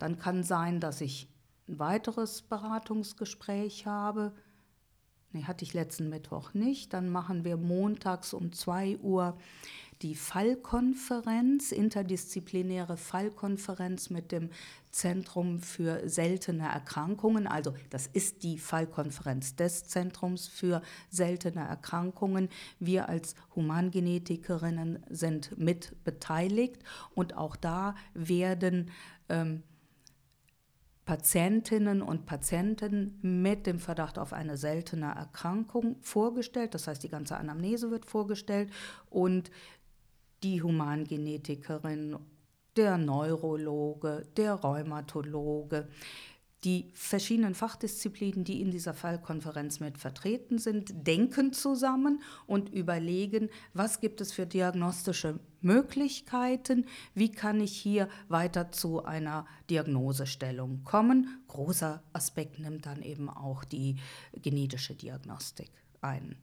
Dann 0.00 0.18
kann 0.18 0.42
sein, 0.42 0.80
dass 0.80 1.00
ich 1.02 1.28
ein 1.68 1.78
weiteres 1.78 2.42
Beratungsgespräch 2.42 3.86
habe. 3.86 4.32
Nee, 5.30 5.44
hatte 5.44 5.64
ich 5.64 5.72
letzten 5.72 6.08
Mittwoch 6.08 6.52
nicht. 6.54 6.94
Dann 6.94 7.10
machen 7.10 7.44
wir 7.44 7.56
montags 7.56 8.32
um 8.32 8.52
2 8.52 8.98
Uhr 8.98 9.36
die 10.02 10.14
Fallkonferenz, 10.14 11.72
interdisziplinäre 11.72 12.96
Fallkonferenz 12.96 14.10
mit 14.10 14.30
dem 14.30 14.50
Zentrum 14.90 15.60
für 15.60 16.08
seltene 16.08 16.68
Erkrankungen. 16.68 17.46
Also 17.46 17.74
das 17.90 18.06
ist 18.06 18.42
die 18.42 18.58
Fallkonferenz 18.58 19.56
des 19.56 19.88
Zentrums 19.88 20.48
für 20.48 20.82
seltene 21.10 21.66
Erkrankungen. 21.66 22.48
Wir 22.78 23.08
als 23.08 23.34
Humangenetikerinnen 23.54 25.02
sind 25.08 25.58
mit 25.58 26.02
beteiligt 26.04 26.82
und 27.14 27.36
auch 27.36 27.56
da 27.56 27.94
werden 28.14 28.90
ähm, 29.28 29.62
Patientinnen 31.06 32.02
und 32.02 32.26
Patienten 32.26 33.16
mit 33.22 33.68
dem 33.68 33.78
Verdacht 33.78 34.18
auf 34.18 34.32
eine 34.32 34.56
seltene 34.56 35.06
Erkrankung 35.06 35.96
vorgestellt. 36.00 36.74
Das 36.74 36.88
heißt, 36.88 37.02
die 37.02 37.08
ganze 37.08 37.36
Anamnese 37.36 37.92
wird 37.92 38.06
vorgestellt 38.06 38.72
und 39.08 39.52
die 40.46 40.62
Humangenetikerin, 40.62 42.16
der 42.76 42.98
Neurologe, 42.98 44.28
der 44.36 44.54
Rheumatologe, 44.54 45.88
die 46.62 46.92
verschiedenen 46.94 47.56
Fachdisziplinen, 47.56 48.44
die 48.44 48.60
in 48.60 48.70
dieser 48.70 48.94
Fallkonferenz 48.94 49.80
mit 49.80 49.98
vertreten 49.98 50.58
sind, 50.58 51.04
denken 51.04 51.52
zusammen 51.52 52.22
und 52.46 52.68
überlegen, 52.68 53.50
was 53.74 54.00
gibt 54.00 54.20
es 54.20 54.32
für 54.32 54.46
diagnostische 54.46 55.40
Möglichkeiten, 55.62 56.86
wie 57.12 57.32
kann 57.32 57.60
ich 57.60 57.76
hier 57.76 58.08
weiter 58.28 58.70
zu 58.70 59.04
einer 59.04 59.46
Diagnosestellung 59.68 60.84
kommen. 60.84 61.42
Großer 61.48 62.04
Aspekt 62.12 62.60
nimmt 62.60 62.86
dann 62.86 63.02
eben 63.02 63.28
auch 63.28 63.64
die 63.64 63.96
genetische 64.40 64.94
Diagnostik 64.94 65.72
ein. 66.02 66.36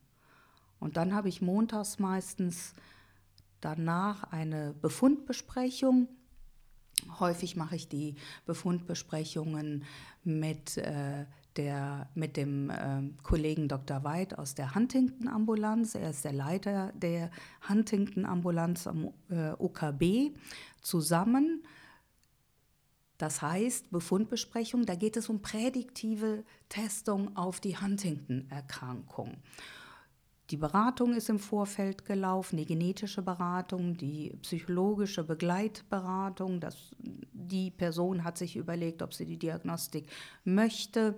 Und 0.82 0.98
dann 0.98 1.16
habe 1.16 1.30
ich 1.30 1.42
montags 1.42 2.00
meistens 2.00 2.74
danach 3.64 4.24
eine 4.32 4.74
Befundbesprechung. 4.82 6.08
Häufig 7.20 7.56
mache 7.56 7.76
ich 7.76 7.88
die 7.88 8.16
Befundbesprechungen 8.46 9.84
mit, 10.24 10.78
äh, 10.78 11.26
der, 11.58 12.10
mit 12.16 12.38
dem 12.38 12.70
äh, 12.70 13.02
Kollegen 13.24 13.68
Dr. 13.68 14.04
Weid 14.04 14.38
aus 14.38 14.56
der 14.56 14.76
Huntington-Ambulanz. 14.76 15.96
Er 15.96 16.12
ist 16.12 16.24
der 16.24 16.34
Leiter 16.34 16.92
der 16.94 17.30
Huntington-Ambulanz 17.68 18.88
am 18.88 19.14
äh, 19.30 19.52
UKB 19.58 20.36
zusammen. 20.82 21.64
Das 23.18 23.42
heißt, 23.42 23.92
Befundbesprechung, 23.92 24.86
da 24.86 24.96
geht 24.96 25.18
es 25.18 25.30
um 25.30 25.42
prädiktive 25.42 26.44
Testung 26.68 27.36
auf 27.38 27.60
die 27.60 27.78
Huntington-Erkrankung. 27.78 29.38
Die 30.54 30.58
Beratung 30.58 31.16
ist 31.16 31.30
im 31.30 31.40
Vorfeld 31.40 32.06
gelaufen, 32.06 32.58
die 32.58 32.68
genetische 32.68 33.24
Beratung, 33.24 33.98
die 33.98 34.38
psychologische 34.44 35.24
Begleitberatung. 35.24 36.60
Das, 36.60 36.92
die 37.00 37.72
Person 37.72 38.24
hat 38.24 38.38
sich 38.38 38.56
überlegt, 38.56 39.02
ob 39.02 39.16
sie 39.16 39.26
die 39.26 39.40
Diagnostik 39.40 40.06
möchte. 40.44 41.18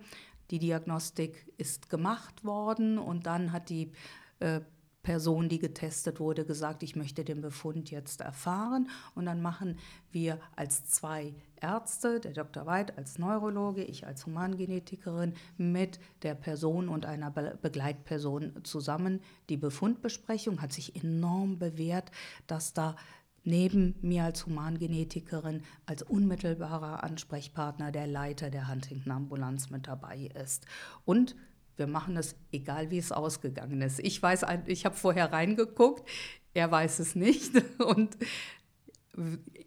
Die 0.52 0.60
Diagnostik 0.60 1.52
ist 1.58 1.90
gemacht 1.90 2.46
worden 2.46 2.98
und 2.98 3.26
dann 3.26 3.52
hat 3.52 3.68
die 3.68 3.92
äh, 4.40 4.62
Person, 5.06 5.50
die 5.50 5.60
getestet 5.60 6.20
wurde, 6.20 6.46
gesagt, 6.46 6.82
ich 6.82 6.96
möchte 6.96 7.24
den 7.24 7.40
Befund 7.40 7.92
jetzt 7.92 8.22
erfahren. 8.22 8.90
Und 9.14 9.28
dann 9.28 9.40
machen 9.40 9.78
wir 10.12 10.40
als 10.56 10.88
zwei 10.88 11.36
Ärzte, 11.62 12.20
der 12.20 12.34
Dr. 12.34 12.66
Weid 12.66 12.98
als 12.98 13.20
Neurologe, 13.20 13.84
ich 13.84 14.08
als 14.08 14.26
Humangenetikerin, 14.26 15.36
mit 15.58 16.00
der 16.24 16.34
Person 16.34 16.90
und 16.90 17.06
einer 17.06 17.30
Be 17.30 17.58
Begleitperson 17.62 18.64
zusammen 18.64 19.22
die 19.50 19.58
Befundbesprechung. 19.58 20.60
Hat 20.64 20.74
sich 20.74 20.96
enorm 21.02 21.60
bewährt, 21.60 22.10
dass 22.48 22.74
da 22.74 22.96
neben 23.44 23.94
mir 24.02 24.24
als 24.24 24.48
Humangenetikerin 24.48 25.62
als 25.86 26.02
unmittelbarer 26.02 27.04
Ansprechpartner 27.04 27.92
der 27.92 28.08
Leiter 28.08 28.50
der 28.50 28.70
Huntington-Ambulanz 28.70 29.70
mit 29.70 29.88
dabei 29.88 30.32
ist. 30.34 30.66
Und 31.06 31.36
wir 31.78 31.88
machen 31.88 32.18
es, 32.18 32.36
egal 32.52 32.92
wie 32.92 32.98
es 32.98 33.12
ausgegangen 33.12 33.82
ist. 33.82 34.00
Ich 34.00 34.22
weiß, 34.22 34.46
ich 34.66 34.86
habe 34.86 34.96
vorher 34.96 35.32
reingeguckt, 35.32 36.08
er 36.54 36.72
weiß 36.72 37.00
es 37.00 37.16
nicht. 37.16 37.52
Und 37.80 38.18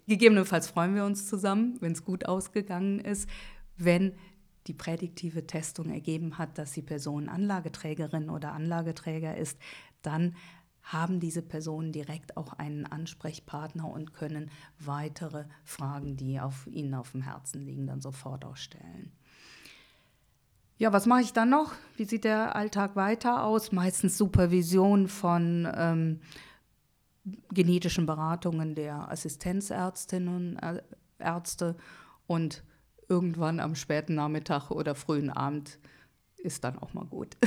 gegebenenfalls 0.07 0.69
freuen 0.69 0.95
wir 0.95 1.05
uns 1.05 1.27
zusammen, 1.27 1.77
wenn 1.81 1.93
es 1.93 2.05
gut 2.05 2.27
ausgegangen 2.27 3.01
ist, 3.01 3.29
wenn 3.77 4.15
die 4.67 4.75
prädiktive 4.75 5.47
Testung 5.47 5.91
ergeben 5.91 6.37
hat, 6.39 6.59
dass 6.59 6.73
die 6.73 6.83
Person 6.83 7.29
Anlageträgerin 7.29 8.29
oder 8.29 8.53
Anlageträger 8.53 9.37
ist, 9.37 9.59
dann 10.03 10.35
haben 10.83 11.21
diese 11.21 11.43
Personen 11.43 11.93
direkt 11.93 12.37
auch 12.37 12.55
einen 12.55 12.87
Ansprechpartner 12.87 13.91
und 13.91 14.15
können 14.15 14.51
weitere 14.79 15.45
Fragen, 15.65 16.17
die 16.17 16.41
auf 16.41 16.67
ihnen 16.67 16.95
auf 16.95 17.13
dem 17.13 17.23
Herzen 17.23 17.63
liegen, 17.63 17.87
dann 17.87 18.01
sofort 18.01 18.45
auch 18.45 18.57
stellen. 18.57 19.13
Ja, 20.79 20.93
was 20.93 21.07
mache 21.07 21.23
ich 21.23 21.33
dann 21.33 21.51
noch? 21.51 21.73
Wie 21.97 22.05
sieht 22.05 22.23
der 22.23 22.55
Alltag 22.55 22.95
weiter 22.95 23.43
aus? 23.43 23.73
Meistens 23.73 24.17
Supervision 24.17 25.09
von 25.09 25.69
ähm, 25.75 26.21
genetischen 27.53 28.07
Beratungen 28.07 28.77
der 28.77 29.11
Assistenzärztinnen 29.11 30.57
und 30.57 30.63
äh, 30.63 30.83
Ärzte 31.19 31.77
und 32.29 32.63
irgendwann 33.09 33.59
am 33.59 33.75
späten 33.75 34.15
Nachmittag 34.15 34.71
oder 34.71 34.95
frühen 34.95 35.31
Abend 35.31 35.81
ist 36.37 36.63
dann 36.63 36.79
auch 36.79 36.95
mal 36.95 37.05
gut. 37.07 37.37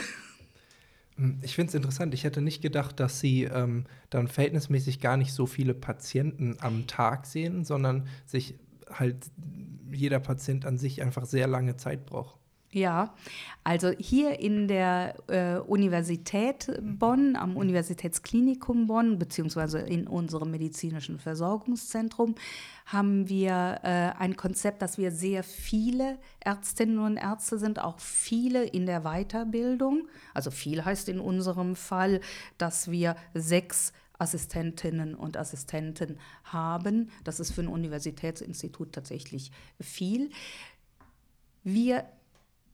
Hm, 1.17 1.39
ich 1.41 1.55
finde 1.55 1.67
es 1.67 1.75
interessant. 1.75 2.13
Ich 2.13 2.23
hätte 2.23 2.41
nicht 2.41 2.61
gedacht, 2.61 2.97
dass 3.01 3.19
Sie 3.19 3.43
ähm, 3.43 3.83
dann 4.09 4.29
verhältnismäßig 4.29 5.01
gar 5.01 5.17
nicht 5.17 5.33
so 5.33 5.45
viele 5.45 5.73
Patienten 5.73 6.55
am 6.61 6.88
Tag 6.88 7.25
sehen, 7.25 7.65
sondern 7.65 8.07
sich 8.25 8.57
halt 8.89 9.29
jeder 9.91 10.21
Patient 10.21 10.65
an 10.65 10.77
sich 10.77 11.01
einfach 11.01 11.25
sehr 11.25 11.47
lange 11.47 11.75
Zeit 11.75 12.05
braucht. 12.05 12.40
Ja, 12.73 13.13
also 13.65 13.89
hier 13.89 14.39
in 14.39 14.69
der 14.69 15.15
äh, 15.27 15.57
Universität 15.57 16.71
Bonn, 16.81 17.35
am 17.35 17.57
Universitätsklinikum 17.57 18.87
Bonn, 18.87 19.19
beziehungsweise 19.19 19.79
in 19.79 20.07
unserem 20.07 20.51
medizinischen 20.51 21.19
Versorgungszentrum, 21.19 22.35
haben 22.85 23.27
wir 23.27 23.81
äh, 23.83 24.17
ein 24.17 24.37
Konzept, 24.37 24.81
dass 24.81 24.97
wir 24.97 25.11
sehr 25.11 25.43
viele 25.43 26.17
Ärztinnen 26.39 26.99
und 26.99 27.17
Ärzte 27.17 27.59
sind, 27.59 27.79
auch 27.79 27.99
viele 27.99 28.63
in 28.63 28.85
der 28.85 29.01
Weiterbildung. 29.01 30.07
Also 30.33 30.49
viel 30.49 30.85
heißt 30.85 31.09
in 31.09 31.19
unserem 31.19 31.75
Fall, 31.75 32.21
dass 32.57 32.89
wir 32.89 33.17
sechs 33.33 33.91
Assistentinnen 34.17 35.15
und 35.15 35.35
Assistenten 35.35 36.19
haben. 36.45 37.09
Das 37.25 37.41
ist 37.41 37.51
für 37.51 37.61
ein 37.61 37.67
Universitätsinstitut 37.67 38.93
tatsächlich 38.93 39.51
viel. 39.81 40.29
Wir 41.63 42.05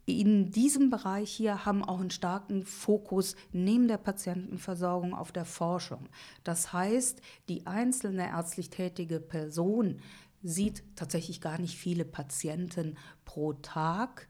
in 0.07 0.51
diesem 0.51 0.89
Bereich 0.89 1.29
hier 1.29 1.65
haben 1.65 1.83
auch 1.83 1.99
einen 1.99 2.11
starken 2.11 2.63
Fokus 2.63 3.35
neben 3.51 3.89
der 3.89 3.97
Patientenversorgung 3.97 5.13
auf 5.13 5.33
der 5.33 5.43
Forschung. 5.43 6.07
Das 6.45 6.71
heißt, 6.71 7.21
die 7.49 7.67
einzelne 7.67 8.29
ärztlich 8.29 8.69
tätige 8.69 9.19
Person 9.19 9.99
sieht 10.41 10.81
tatsächlich 10.95 11.41
gar 11.41 11.59
nicht 11.59 11.75
viele 11.77 12.05
Patienten 12.05 12.97
pro 13.25 13.51
Tag. 13.53 14.29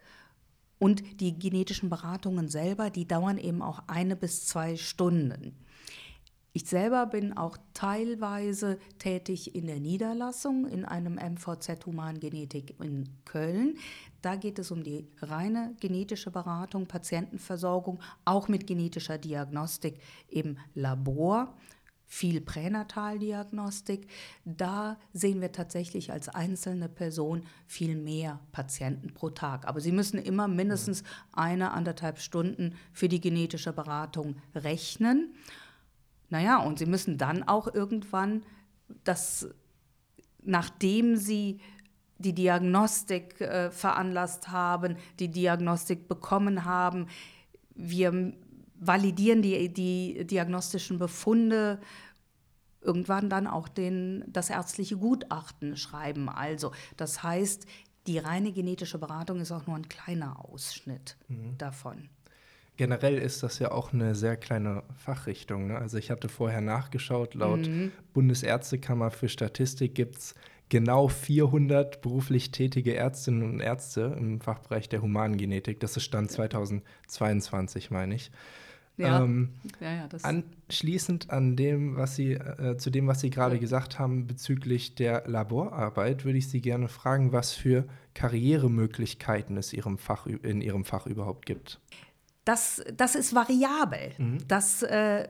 Und 0.80 1.22
die 1.22 1.38
genetischen 1.38 1.90
Beratungen 1.90 2.50
selber, 2.50 2.90
die 2.90 3.08
dauern 3.08 3.38
eben 3.38 3.62
auch 3.62 3.84
eine 3.88 4.16
bis 4.16 4.46
zwei 4.46 4.78
Stunden. 4.78 5.56
Ich 6.58 6.66
selber 6.66 7.06
bin 7.06 7.38
auch 7.38 7.56
teilweise 7.76 8.80
tätig 8.98 9.54
in 9.54 9.68
der 9.68 9.80
Niederlassung 9.80 10.66
in 10.66 10.86
einem 10.86 11.14
MVZ 11.14 11.86
Humangenetik 11.86 12.74
in 12.82 13.08
Köln. 13.26 13.78
Da 14.24 14.38
geht 14.38 14.58
es 14.58 14.72
um 14.72 14.84
die 14.84 15.08
reine 15.22 15.76
genetische 15.80 16.32
Beratung, 16.32 16.88
Patientenversorgung, 16.88 18.00
auch 18.26 18.48
mit 18.48 18.66
genetischer 18.66 19.20
Diagnostik 19.20 20.02
im 20.30 20.58
Labor 20.74 21.56
viel 22.08 22.42
Pränataldiagnostik. 22.42 24.08
Da 24.44 24.98
sehen 25.14 25.42
wir 25.42 25.52
tatsächlich 25.52 26.12
als 26.12 26.28
einzelne 26.28 26.90
Person 26.90 27.44
viel 27.68 27.96
mehr 27.96 28.40
Patienten 28.52 29.14
pro 29.14 29.30
Tag. 29.30 29.68
Aber 29.68 29.80
Sie 29.80 29.92
müssen 29.92 30.18
immer 30.18 30.48
mindestens 30.48 31.04
eine, 31.34 31.70
anderthalb 31.70 32.18
Stunden 32.18 32.74
für 32.94 33.10
die 33.10 33.22
genetische 33.22 33.74
Beratung 33.74 34.38
rechnen. 34.56 35.36
Naja, 36.30 36.58
und 36.58 36.80
sie 36.80 36.86
müssen 36.86 37.18
dann 37.18 37.44
auch 37.44 37.74
irgendwann 37.74 38.44
das, 39.04 39.48
nachdem 40.44 41.16
sie 41.16 41.60
die 42.20 42.34
Diagnostik 42.34 43.40
äh, 43.42 43.70
veranlasst 43.72 44.50
haben, 44.50 44.98
die 45.20 45.30
Diagnostik 45.30 46.08
bekommen 46.08 46.66
haben, 46.66 47.08
wir 47.76 48.34
validieren 48.80 49.42
die, 49.42 49.72
die 49.72 50.26
diagnostischen 50.26 51.00
Befunde, 51.00 51.80
irgendwann 52.82 53.30
dann 53.30 53.48
auch 53.48 53.68
den, 53.68 54.24
das 54.28 54.50
ärztliche 54.50 54.98
Gutachten 54.98 55.76
schreiben. 55.78 56.30
Also, 56.30 56.72
das 56.96 57.24
heißt, 57.24 57.66
die 58.08 58.18
reine 58.18 58.52
genetische 58.52 58.98
Beratung 58.98 59.42
ist 59.42 59.52
auch 59.52 59.68
nur 59.68 59.76
ein 59.76 59.90
kleiner 59.90 60.44
Ausschnitt 60.46 61.18
mhm. 61.28 61.58
davon. 61.58 62.10
Generell 62.78 63.18
ist 63.18 63.42
das 63.42 63.58
ja 63.58 63.72
auch 63.72 63.92
eine 63.92 64.14
sehr 64.14 64.38
kleine 64.38 64.84
Fachrichtung. 64.96 65.68
Ne? 65.68 65.78
Also 65.78 65.98
ich 65.98 66.12
hatte 66.12 66.30
vorher 66.30 66.62
nachgeschaut, 66.62 67.34
laut 67.34 67.68
mhm. 67.68 67.92
Bundesärztekammer 68.14 69.10
für 69.10 69.30
Statistik 69.30 69.96
gibt 69.96 70.18
es 70.18 70.36
genau 70.70 71.08
400 71.08 72.02
beruflich 72.02 72.52
tätige 72.52 72.96
Ärztinnen 72.96 73.44
und 73.44 73.60
Ärzte 73.62 74.16
im 74.20 74.42
Fachbereich 74.42 74.90
der 74.90 75.02
Humangenetik. 75.02 75.80
Das 75.80 75.98
ist 75.98 76.04
Stand 76.04 76.30
2022, 76.30 77.90
meine 77.90 78.14
ich. 78.14 78.32
Ja. 78.98 79.24
Ähm, 79.24 79.50
ja, 79.80 79.94
ja, 79.94 80.10
anschließend 80.24 81.30
an 81.30 81.56
dem, 81.56 81.98
was 81.98 82.16
Sie, 82.16 82.34
äh, 82.34 82.78
zu 82.78 82.90
dem, 82.90 83.08
was 83.08 83.22
Sie 83.22 83.30
gerade 83.30 83.60
gesagt 83.60 84.00
haben 84.00 84.26
bezüglich 84.26 84.96
der 84.96 85.24
Laborarbeit, 85.28 86.26
würde 86.26 86.40
ich 86.40 86.48
Sie 86.48 86.62
gerne 86.62 86.88
fragen, 86.88 87.32
was 87.32 87.54
für 87.54 87.86
Karrieremöglichkeiten 88.16 89.56
es 89.58 89.72
Ihrem 89.72 90.00
Fach, 90.00 90.26
in 90.26 90.62
Ihrem 90.62 90.84
Fach 90.84 91.06
überhaupt 91.06 91.46
gibt 91.46 91.80
das, 92.48 92.82
das 92.96 93.16
ist 93.16 93.36
variabel. 93.36 94.14
Mhm. 94.18 94.38
Das 94.48 94.82
äh, 94.84 95.28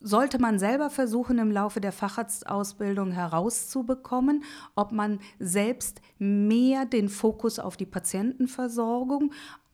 sollte 0.00 0.38
man 0.38 0.58
selber 0.58 0.90
versuchen, 0.90 1.38
im 1.38 1.50
Laufe 1.50 1.80
der 1.80 1.92
Facharztausbildung 1.92 3.10
herauszubekommen, 3.10 4.44
ob 4.74 4.92
man 4.92 5.20
selbst 5.38 6.00
mehr 6.18 6.84
den 6.84 7.08
Fokus 7.08 7.58
auf 7.58 7.76
die 7.76 7.86
Patientenversorgung 7.86 9.32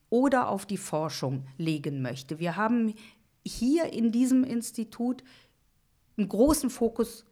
oder 0.09 0.49
auf 0.49 0.67
die 0.67 0.77
Forschung 0.77 1.47
legen 1.59 2.01
möchte. 2.01 2.39
Wir 2.39 2.57
haben 2.57 2.95
hier 3.45 3.93
in 3.93 4.13
diesem 4.13 4.45
Institut 4.45 5.25
einen 6.17 6.29
großen 6.29 6.71
Fokus 6.71 7.27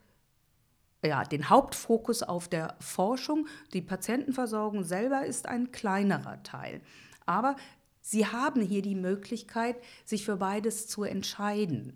ja, 1.05 1.23
den 1.23 1.49
Hauptfokus 1.49 2.23
auf 2.23 2.47
der 2.47 2.75
Forschung. 2.79 3.47
Die 3.73 3.81
Patientenversorgung 3.81 4.83
selber 4.83 5.25
ist 5.25 5.47
ein 5.47 5.71
kleinerer 5.71 6.41
Teil. 6.43 6.81
Aber 7.25 7.57
Sie 8.05 8.27
haben 8.27 8.61
hier 8.61 8.81
die 8.81 8.95
Möglichkeit, 8.95 9.77
sich 10.03 10.25
für 10.25 10.35
beides 10.35 10.87
zu 10.87 11.03
entscheiden. 11.03 11.93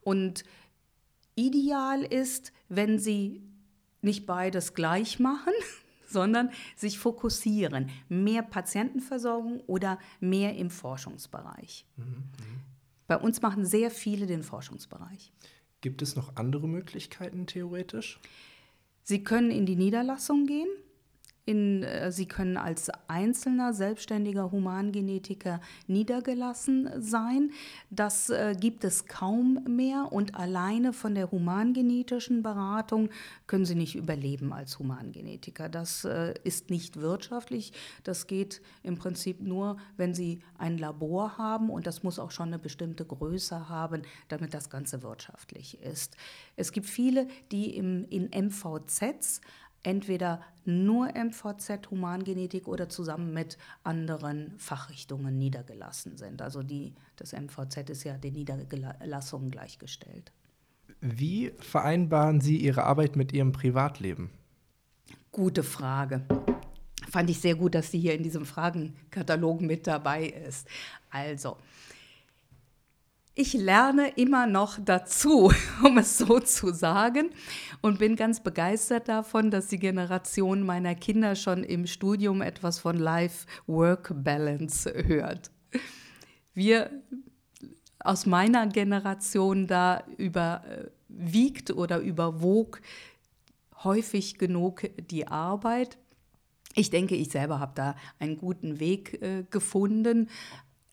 Und 0.00 0.42
ideal 1.34 2.02
ist, 2.02 2.52
wenn 2.70 2.98
Sie 2.98 3.42
nicht 4.00 4.24
beides 4.24 4.72
gleich 4.72 5.18
machen, 5.18 5.52
sondern 6.08 6.50
sich 6.76 6.98
fokussieren. 6.98 7.90
Mehr 8.08 8.42
Patientenversorgung 8.42 9.60
oder 9.66 9.98
mehr 10.18 10.56
im 10.56 10.70
Forschungsbereich. 10.70 11.84
Mhm, 11.96 12.04
mhm. 12.04 12.60
Bei 13.06 13.18
uns 13.18 13.42
machen 13.42 13.66
sehr 13.66 13.90
viele 13.90 14.26
den 14.26 14.42
Forschungsbereich. 14.42 15.30
Gibt 15.82 16.00
es 16.00 16.16
noch 16.16 16.36
andere 16.36 16.68
Möglichkeiten 16.68 17.46
theoretisch? 17.46 18.18
Sie 19.02 19.22
können 19.22 19.50
in 19.50 19.66
die 19.66 19.76
Niederlassung 19.76 20.46
gehen. 20.46 20.68
In, 21.46 21.82
äh, 21.82 22.12
sie 22.12 22.26
können 22.26 22.56
als 22.56 22.90
einzelner 23.08 23.72
selbstständiger 23.72 24.50
Humangenetiker 24.50 25.60
niedergelassen 25.86 26.90
sein. 26.98 27.50
Das 27.90 28.30
äh, 28.30 28.54
gibt 28.58 28.84
es 28.84 29.06
kaum 29.06 29.64
mehr 29.68 30.12
und 30.12 30.34
alleine 30.34 30.92
von 30.92 31.14
der 31.14 31.30
humangenetischen 31.30 32.42
Beratung 32.42 33.08
können 33.46 33.64
sie 33.64 33.74
nicht 33.74 33.96
überleben 33.96 34.52
als 34.52 34.78
Humangenetiker. 34.78 35.68
Das 35.68 36.04
äh, 36.04 36.34
ist 36.44 36.70
nicht 36.70 37.00
wirtschaftlich. 37.00 37.72
Das 38.04 38.26
geht 38.26 38.60
im 38.82 38.96
Prinzip 38.96 39.40
nur, 39.40 39.76
wenn 39.96 40.14
sie 40.14 40.40
ein 40.58 40.78
Labor 40.78 41.38
haben 41.38 41.70
und 41.70 41.86
das 41.86 42.02
muss 42.02 42.18
auch 42.18 42.30
schon 42.30 42.48
eine 42.48 42.58
bestimmte 42.58 43.04
Größe 43.04 43.68
haben, 43.68 44.02
damit 44.28 44.54
das 44.54 44.70
Ganze 44.70 45.02
wirtschaftlich 45.02 45.80
ist. 45.80 46.16
Es 46.56 46.72
gibt 46.72 46.86
viele, 46.86 47.26
die 47.50 47.76
im, 47.76 48.06
in 48.08 48.30
MVZs 48.30 49.40
entweder 49.82 50.42
nur 50.64 51.08
MVZ 51.08 51.90
Humangenetik 51.90 52.68
oder 52.68 52.88
zusammen 52.88 53.32
mit 53.32 53.56
anderen 53.82 54.54
Fachrichtungen 54.58 55.38
niedergelassen 55.38 56.16
sind. 56.16 56.42
Also 56.42 56.62
die, 56.62 56.94
das 57.16 57.32
MVZ 57.32 57.90
ist 57.90 58.04
ja 58.04 58.18
den 58.18 58.34
Niederlassungen 58.34 59.50
gleichgestellt. 59.50 60.32
Wie 61.00 61.52
vereinbaren 61.58 62.40
Sie 62.40 62.56
Ihre 62.56 62.84
Arbeit 62.84 63.16
mit 63.16 63.32
Ihrem 63.32 63.52
Privatleben? 63.52 64.30
Gute 65.32 65.62
Frage. 65.62 66.26
Fand 67.10 67.30
ich 67.30 67.40
sehr 67.40 67.54
gut, 67.54 67.74
dass 67.74 67.90
sie 67.90 67.98
hier 67.98 68.14
in 68.14 68.22
diesem 68.22 68.44
Fragenkatalog 68.44 69.60
mit 69.62 69.86
dabei 69.86 70.26
ist. 70.26 70.68
Also, 71.10 71.56
ich 73.34 73.54
lerne 73.54 74.10
immer 74.16 74.46
noch 74.46 74.78
dazu, 74.84 75.52
um 75.84 75.98
es 75.98 76.18
so 76.18 76.40
zu 76.40 76.72
sagen, 76.72 77.30
und 77.82 77.98
bin 77.98 78.16
ganz 78.16 78.40
begeistert 78.40 79.08
davon, 79.08 79.50
dass 79.50 79.68
die 79.68 79.78
Generation 79.78 80.64
meiner 80.64 80.94
Kinder 80.94 81.34
schon 81.34 81.64
im 81.64 81.86
Studium 81.86 82.42
etwas 82.42 82.78
von 82.78 82.98
Life-Work-Balance 82.98 84.92
hört. 85.06 85.50
Wir 86.54 86.90
aus 87.98 88.26
meiner 88.26 88.66
Generation 88.66 89.66
da 89.66 90.04
überwiegt 90.16 91.70
oder 91.70 91.98
überwog 91.98 92.80
häufig 93.84 94.38
genug 94.38 94.82
die 95.10 95.26
Arbeit. 95.26 95.98
Ich 96.74 96.90
denke, 96.90 97.14
ich 97.14 97.30
selber 97.30 97.60
habe 97.60 97.72
da 97.74 97.96
einen 98.18 98.36
guten 98.36 98.78
Weg 98.80 99.20
äh, 99.22 99.44
gefunden, 99.50 100.28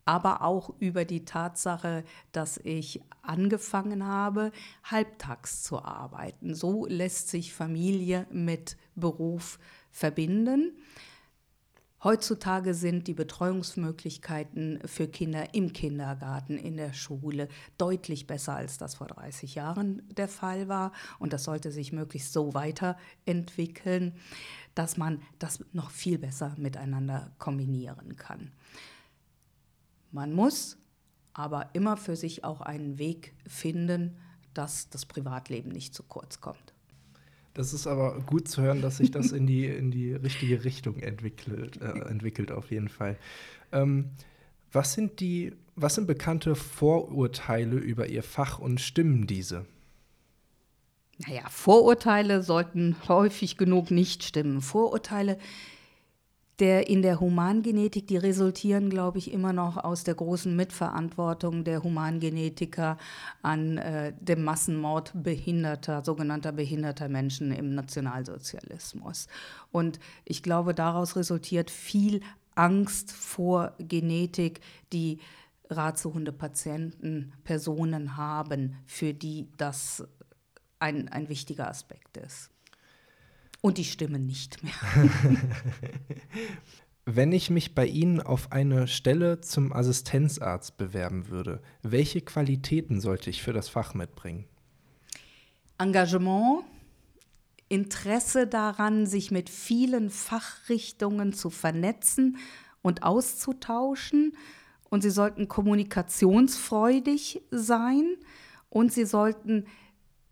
aber 0.08 0.42
auch 0.42 0.74
über 0.80 1.04
die 1.04 1.26
Tatsache, 1.26 2.06
dass 2.32 2.58
ich 2.58 3.02
angefangen 3.22 4.06
habe, 4.06 4.54
halbtags 4.86 5.64
zu 5.64 5.84
arbeiten. 5.84 6.56
So 6.56 6.86
lässt 6.86 7.28
sich 7.28 7.54
Familie 7.54 8.26
mit 8.32 8.78
Beruf 8.96 9.60
verbinden. 9.92 10.72
Heutzutage 12.04 12.74
sind 12.74 13.08
die 13.08 13.16
Betreuungsmöglichkeiten 13.16 14.80
für 14.86 15.10
Kinder 15.10 15.54
im 15.54 15.74
Kindergarten, 15.74 16.58
in 16.58 16.78
der 16.78 16.94
Schule 16.94 17.50
deutlich 17.78 18.28
besser, 18.28 18.56
als 18.56 18.78
das 18.78 18.96
vor 18.96 19.08
30 19.08 19.56
Jahren 19.56 20.04
der 20.16 20.30
Fall 20.30 20.70
war. 20.70 20.94
Und 21.20 21.34
das 21.34 21.44
sollte 21.44 21.70
sich 21.70 21.92
möglichst 21.92 22.32
so 22.32 22.54
weiterentwickeln, 22.54 24.14
dass 24.74 24.96
man 24.96 25.22
das 25.40 25.66
noch 25.74 25.90
viel 25.92 26.18
besser 26.18 26.56
miteinander 26.58 27.32
kombinieren 27.40 28.16
kann. 28.16 28.54
Man 30.12 30.34
muss 30.34 30.78
aber 31.34 31.70
immer 31.74 31.98
für 31.98 32.16
sich 32.16 32.44
auch 32.44 32.62
einen 32.62 32.98
Weg 32.98 33.34
finden, 33.48 34.18
dass 34.54 34.90
das 34.90 35.06
Privatleben 35.06 35.70
nicht 35.72 35.94
zu 35.94 36.04
kurz 36.04 36.42
kommt. 36.42 36.74
Das 37.54 37.74
ist 37.74 37.88
aber 37.88 38.20
gut 38.22 38.48
zu 38.48 38.62
hören, 38.62 38.82
dass 38.82 38.98
sich 38.98 39.12
das 39.12 39.32
in 39.32 39.48
die, 39.48 39.66
in 39.66 39.92
die 39.92 40.14
richtige 40.14 40.64
Richtung 40.64 41.00
entwickelt, 41.00 41.82
äh, 41.82 42.08
entwickelt 42.10 42.52
auf 42.52 42.72
jeden 42.72 42.90
Fall. 42.90 43.18
Ähm, 43.72 44.12
was 44.72 44.94
sind 44.94 45.20
die, 45.20 45.54
was 45.76 45.96
sind 45.96 46.08
bekannte 46.08 46.56
Vorurteile 46.56 47.78
über 47.78 48.08
Ihr 48.08 48.24
Fach 48.24 48.60
und 48.60 48.82
stimmen 48.82 49.28
diese? 49.28 49.66
Naja, 51.26 51.50
Vorurteile 51.50 52.44
sollten 52.44 52.96
häufig 53.08 53.58
genug 53.58 53.90
nicht 53.90 54.24
stimmen. 54.24 54.62
Vorurteile 54.62 55.40
der 56.60 56.90
in 56.90 57.02
der 57.02 57.20
Humangenetik, 57.20 58.08
die 58.08 58.18
resultieren, 58.18 58.90
glaube 58.90 59.20
ich, 59.20 59.32
immer 59.32 59.54
noch 59.54 59.78
aus 59.78 60.04
der 60.04 60.16
großen 60.16 60.56
Mitverantwortung 60.56 61.64
der 61.64 61.84
Humangenetiker 61.84 62.98
an 63.44 63.78
äh, 63.78 64.14
dem 64.20 64.44
Massenmord 64.44 65.12
behinderter, 65.16 66.04
sogenannter 66.04 66.52
behinderter 66.52 67.10
Menschen 67.10 67.52
im 67.52 67.76
Nationalsozialismus. 67.76 69.28
Und 69.72 70.00
ich 70.26 70.42
glaube, 70.42 70.74
daraus 70.74 71.16
resultiert 71.16 71.70
viel 71.70 72.22
Angst 72.56 73.12
vor 73.12 73.74
Genetik, 73.78 74.62
die 74.92 75.20
Ratiohunde-Patienten, 75.70 77.34
Personen 77.44 78.18
haben, 78.18 78.78
für 78.86 79.14
die 79.14 79.48
das 79.58 80.08
ein, 80.80 81.08
ein 81.10 81.30
wichtiger 81.30 81.68
Aspekt 81.68 82.18
ist. 82.18 82.50
Und 83.62 83.78
die 83.78 83.84
stimmen 83.84 84.26
nicht 84.26 84.64
mehr. 84.64 84.74
Wenn 87.06 87.32
ich 87.32 87.50
mich 87.50 87.74
bei 87.74 87.86
Ihnen 87.86 88.20
auf 88.20 88.52
eine 88.52 88.88
Stelle 88.88 89.40
zum 89.40 89.72
Assistenzarzt 89.72 90.78
bewerben 90.78 91.30
würde, 91.30 91.62
welche 91.82 92.22
Qualitäten 92.22 93.00
sollte 93.00 93.30
ich 93.30 93.42
für 93.42 93.54
das 93.54 93.70
Fach 93.70 93.94
mitbringen? 93.94 94.46
Engagement, 95.78 96.64
Interesse 97.70 98.46
daran, 98.48 99.06
sich 99.06 99.32
mit 99.32 99.50
vielen 99.50 100.10
Fachrichtungen 100.10 101.34
zu 101.34 101.50
vernetzen 101.50 102.38
und 102.82 103.04
auszutauschen. 103.04 104.36
Und 104.90 105.02
sie 105.02 105.10
sollten 105.10 105.48
kommunikationsfreudig 105.48 107.42
sein 107.52 108.16
und 108.70 108.92
sie 108.94 109.06
sollten 109.06 109.66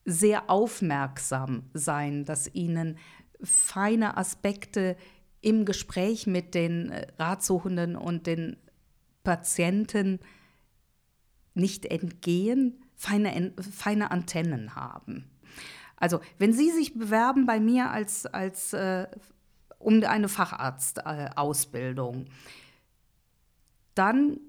sehr 0.05 0.49
aufmerksam 0.49 1.63
sein, 1.73 2.23
dass 2.25 2.53
ihnen 2.53 2.97
feine 3.41 4.17
Aspekte 4.17 4.95
im 5.41 5.65
Gespräch 5.65 6.25
mit 6.27 6.55
den 6.55 6.91
äh, 6.91 7.07
Ratsuchenden 7.17 7.95
und 7.95 8.27
den 8.27 8.57
Patienten 9.23 10.19
nicht 11.53 11.85
entgehen, 11.85 12.83
feine, 12.95 13.53
feine 13.59 14.11
Antennen 14.11 14.75
haben. 14.75 15.29
Also, 15.97 16.19
wenn 16.37 16.53
Sie 16.53 16.71
sich 16.71 16.93
bewerben 16.93 17.45
bei 17.45 17.59
mir 17.59 17.91
als, 17.91 18.25
als 18.25 18.73
äh, 18.73 19.07
um 19.79 20.03
eine 20.03 20.29
Facharztausbildung, 20.29 22.25
äh, 22.25 22.29
dann 23.95 24.39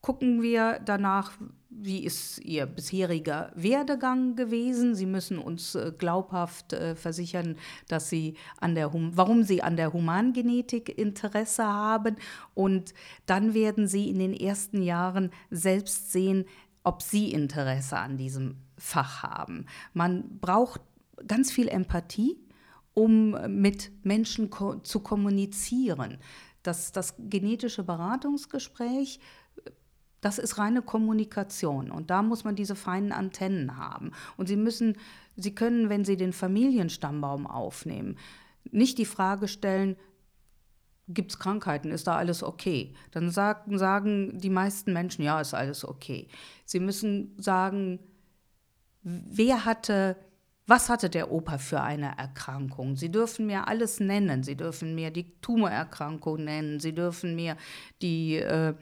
gucken 0.00 0.42
wir 0.42 0.80
danach, 0.84 1.32
wie 1.80 2.04
ist 2.04 2.38
Ihr 2.40 2.66
bisheriger 2.66 3.52
Werdegang 3.54 4.36
gewesen. 4.36 4.94
Sie 4.94 5.06
müssen 5.06 5.38
uns 5.38 5.74
äh, 5.74 5.92
glaubhaft 5.96 6.72
äh, 6.72 6.94
versichern, 6.94 7.56
dass 7.88 8.08
Sie 8.10 8.34
an 8.60 8.74
der 8.74 8.92
hum 8.92 9.12
warum 9.14 9.42
Sie 9.42 9.62
an 9.62 9.76
der 9.76 9.92
Humangenetik 9.92 10.98
Interesse 10.98 11.64
haben. 11.64 12.16
Und 12.54 12.94
dann 13.26 13.54
werden 13.54 13.86
Sie 13.86 14.08
in 14.08 14.18
den 14.18 14.34
ersten 14.34 14.82
Jahren 14.82 15.30
selbst 15.50 16.12
sehen, 16.12 16.44
ob 16.82 17.02
Sie 17.02 17.32
Interesse 17.32 17.98
an 17.98 18.16
diesem 18.16 18.56
Fach 18.76 19.22
haben. 19.22 19.66
Man 19.92 20.38
braucht 20.40 20.80
ganz 21.26 21.50
viel 21.50 21.68
Empathie, 21.68 22.38
um 22.94 23.36
mit 23.48 23.92
Menschen 24.04 24.50
ko 24.50 24.76
zu 24.76 25.00
kommunizieren. 25.00 26.18
Das, 26.62 26.92
das 26.92 27.14
genetische 27.18 27.84
Beratungsgespräch 27.84 29.20
das 30.20 30.38
ist 30.38 30.58
reine 30.58 30.82
Kommunikation 30.82 31.90
und 31.90 32.10
da 32.10 32.22
muss 32.22 32.44
man 32.44 32.56
diese 32.56 32.74
feinen 32.74 33.12
Antennen 33.12 33.76
haben. 33.76 34.12
Und 34.36 34.48
Sie 34.48 34.56
müssen, 34.56 34.96
Sie 35.36 35.54
können, 35.54 35.88
wenn 35.88 36.04
Sie 36.04 36.16
den 36.16 36.32
Familienstammbaum 36.32 37.46
aufnehmen, 37.46 38.16
nicht 38.70 38.98
die 38.98 39.04
Frage 39.04 39.48
stellen, 39.48 39.96
gibt 41.08 41.32
es 41.32 41.38
Krankheiten, 41.38 41.90
ist 41.90 42.06
da 42.06 42.16
alles 42.16 42.42
okay? 42.42 42.92
Dann 43.12 43.30
sagen, 43.30 43.78
sagen 43.78 44.38
die 44.38 44.50
meisten 44.50 44.92
Menschen, 44.92 45.24
ja, 45.24 45.40
ist 45.40 45.54
alles 45.54 45.84
okay. 45.84 46.28
Sie 46.64 46.80
müssen 46.80 47.34
sagen, 47.38 47.98
wer 49.02 49.64
hatte, 49.64 50.16
was 50.66 50.90
hatte 50.90 51.08
der 51.08 51.32
Opa 51.32 51.56
für 51.56 51.80
eine 51.80 52.18
Erkrankung? 52.18 52.96
Sie 52.96 53.10
dürfen 53.10 53.46
mir 53.46 53.68
alles 53.68 54.00
nennen. 54.00 54.42
Sie 54.42 54.56
dürfen 54.56 54.94
mir 54.94 55.10
die 55.10 55.40
Tumorerkrankung 55.40 56.44
nennen. 56.44 56.78
Sie 56.78 56.94
dürfen 56.94 57.34
mir 57.34 57.56
die 58.02 58.36
äh, 58.36 58.74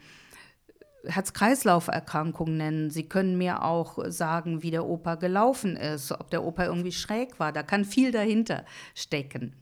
Herz-Kreislauf-Erkrankung 1.09 2.57
nennen. 2.57 2.91
Sie 2.91 3.09
können 3.09 3.39
mir 3.39 3.63
auch 3.63 3.99
sagen, 4.09 4.63
wie 4.63 4.71
der 4.71 4.87
Opa 4.87 5.15
gelaufen 5.15 5.77
ist, 5.77 6.13
ob 6.13 6.31
der 6.31 6.45
Opa 6.45 6.65
irgendwie 6.65 6.93
schräg 6.93 7.39
war. 7.39 7.53
Da 7.53 7.63
kann 7.63 7.85
viel 7.85 8.13
dahinter 8.13 8.65
stecken. 8.95 9.55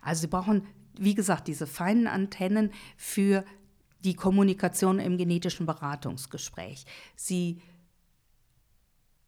Also 0.00 0.22
Sie 0.22 0.26
brauchen, 0.26 0.66
wie 0.98 1.14
gesagt, 1.14 1.48
diese 1.48 1.66
feinen 1.66 2.06
Antennen 2.06 2.72
für 2.96 3.44
die 4.04 4.14
Kommunikation 4.14 4.98
im 4.98 5.16
genetischen 5.16 5.66
Beratungsgespräch. 5.66 6.84
Sie 7.14 7.60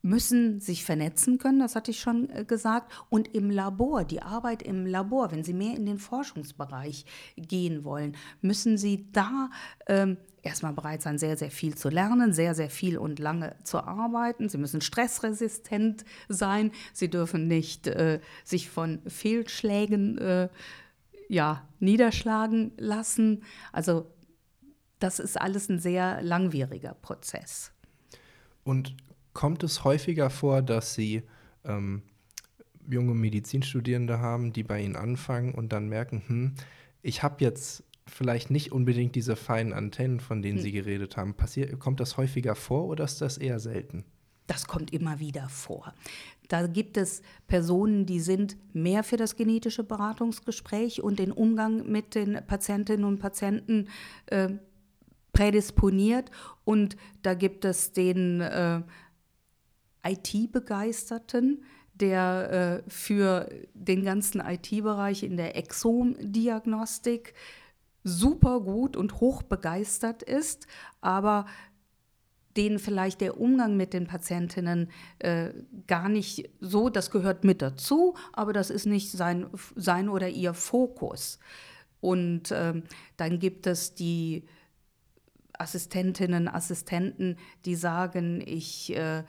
müssen 0.04 0.60
sich 0.60 0.84
vernetzen 0.84 1.38
können, 1.38 1.60
das 1.60 1.74
hatte 1.74 1.90
ich 1.90 1.98
schon 1.98 2.28
äh, 2.28 2.44
gesagt, 2.44 2.92
und 3.08 3.34
im 3.34 3.48
Labor, 3.48 4.04
die 4.04 4.20
Arbeit 4.20 4.62
im 4.62 4.84
Labor, 4.84 5.32
wenn 5.32 5.42
Sie 5.42 5.54
mehr 5.54 5.74
in 5.74 5.86
den 5.86 5.98
Forschungsbereich 5.98 7.06
gehen 7.36 7.84
wollen, 7.84 8.14
müssen 8.42 8.76
Sie 8.76 9.10
da 9.12 9.50
ähm, 9.86 10.18
erstmal 10.42 10.74
bereit 10.74 11.00
sein, 11.00 11.16
sehr, 11.16 11.38
sehr 11.38 11.50
viel 11.50 11.74
zu 11.74 11.88
lernen, 11.88 12.34
sehr, 12.34 12.54
sehr 12.54 12.68
viel 12.68 12.98
und 12.98 13.18
lange 13.18 13.56
zu 13.64 13.78
arbeiten. 13.78 14.50
Sie 14.50 14.58
müssen 14.58 14.82
stressresistent 14.82 16.04
sein, 16.28 16.70
Sie 16.92 17.08
dürfen 17.08 17.48
nicht 17.48 17.86
äh, 17.86 18.20
sich 18.44 18.68
von 18.68 19.00
Fehlschlägen 19.06 20.18
äh, 20.18 20.48
ja, 21.28 21.66
niederschlagen 21.80 22.72
lassen. 22.76 23.42
Also 23.72 24.10
das 24.98 25.18
ist 25.18 25.40
alles 25.40 25.70
ein 25.70 25.78
sehr 25.78 26.20
langwieriger 26.20 26.92
Prozess. 26.92 27.72
Und 28.64 28.94
kommt 29.35 29.62
es 29.62 29.85
häufiger 29.85 30.31
vor, 30.31 30.62
dass 30.62 30.94
Sie 30.94 31.23
ähm, 31.64 32.03
junge 32.88 33.14
Medizinstudierende 33.14 34.18
haben, 34.18 34.53
die 34.53 34.62
bei 34.62 34.81
Ihnen 34.81 34.97
anfangen 34.97 35.55
und 35.55 35.73
dann 35.73 35.88
merken, 35.88 36.23
hm, 36.27 36.55
ich 37.03 37.23
habe 37.23 37.44
jetzt 37.44 37.85
vielleicht 38.07 38.51
nicht 38.51 38.73
unbedingt 38.73 39.14
diese 39.14 39.37
feinen 39.37 39.73
Antennen, 39.73 40.20
von 40.20 40.42
denen 40.42 40.59
hm. 40.59 40.62
Sie 40.62 40.73
geredet 40.73 41.16
haben. 41.16 41.35
Passiert, 41.35 41.79
kommt 41.79 42.01
das 42.01 42.16
häufiger 42.16 42.55
vor 42.55 42.87
oder 42.87 43.05
ist 43.05 43.20
das 43.20 43.38
eher 43.38 43.59
selten? 43.61 44.05
Das 44.47 44.66
kommt 44.66 44.92
immer 44.92 45.20
wieder 45.20 45.49
vor. 45.49 45.94
Da 46.49 46.66
gibt 46.66 46.99
es 46.99 47.23
Personen, 47.47 48.05
die 48.05 48.20
sind 48.20 48.57
mehr 48.75 49.03
für 49.03 49.16
das 49.16 49.37
genetische 49.37 49.83
Beratungsgespräch 49.83 51.03
und 51.03 51.18
den 51.18 51.33
Umgang 51.33 51.90
mit 51.90 52.14
den 52.14 52.38
Patientinnen 52.47 53.07
und 53.07 53.18
Patienten 53.18 53.88
äh, 54.27 54.51
prädisponiert. 55.33 56.31
Und 56.64 56.97
da 57.23 57.33
gibt 57.33 57.64
es 57.64 57.92
den 57.92 58.42
äh, 58.42 58.83
IT-Begeisterten, 60.04 61.64
der 61.94 62.82
äh, 62.86 62.90
für 62.90 63.48
den 63.72 64.04
ganzen 64.04 64.40
IT-Bereich 64.40 65.22
in 65.22 65.36
der 65.36 65.56
Exomdiagnostik 65.56 67.34
super 68.02 68.60
gut 68.60 68.96
und 68.96 69.20
hoch 69.20 69.42
begeistert 69.42 70.22
ist, 70.22 70.66
aber 71.00 71.46
denen 72.56 72.78
vielleicht 72.78 73.20
der 73.20 73.40
Umgang 73.40 73.76
mit 73.76 73.92
den 73.92 74.06
Patientinnen 74.06 74.90
äh, 75.18 75.50
gar 75.86 76.08
nicht 76.08 76.50
so, 76.60 76.88
das 76.88 77.10
gehört 77.10 77.44
mit 77.44 77.62
dazu, 77.62 78.14
aber 78.32 78.52
das 78.52 78.70
ist 78.70 78.86
nicht 78.86 79.10
sein, 79.10 79.46
sein 79.74 80.08
oder 80.08 80.28
ihr 80.28 80.54
Fokus. 80.54 81.38
Und 82.00 82.50
äh, 82.50 82.82
dann 83.16 83.38
gibt 83.38 83.66
es 83.66 83.94
die 83.94 84.44
Assistentinnen, 85.58 86.48
Assistenten, 86.48 87.36
die 87.64 87.74
sagen, 87.74 88.42
ich 88.44 88.94
äh, 88.94 89.24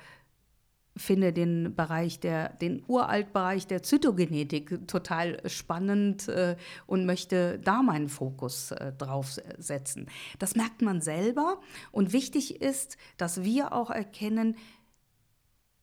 finde 0.97 1.33
den 1.33 1.75
Bereich 1.75 2.19
der, 2.19 2.49
den 2.53 2.83
Uraltbereich 2.87 3.67
der 3.67 3.83
Zytogenetik 3.83 4.87
total 4.87 5.41
spannend 5.49 6.29
äh, 6.29 6.55
und 6.87 7.05
möchte 7.05 7.59
da 7.59 7.81
meinen 7.81 8.07
Fokus 8.07 8.71
äh, 8.71 8.93
drauf 8.93 9.37
setzen. 9.57 10.07
Das 10.39 10.55
merkt 10.55 10.81
man 10.81 11.01
selber 11.01 11.59
und 11.91 12.13
wichtig 12.13 12.61
ist, 12.61 12.97
dass 13.17 13.43
wir 13.43 13.73
auch 13.73 13.89
erkennen, 13.89 14.55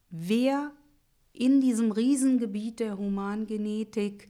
wer 0.09 0.73
in 1.33 1.61
diesem 1.61 1.93
Riesengebiet 1.93 2.81
der 2.81 2.97
Humangenetik 2.99 4.29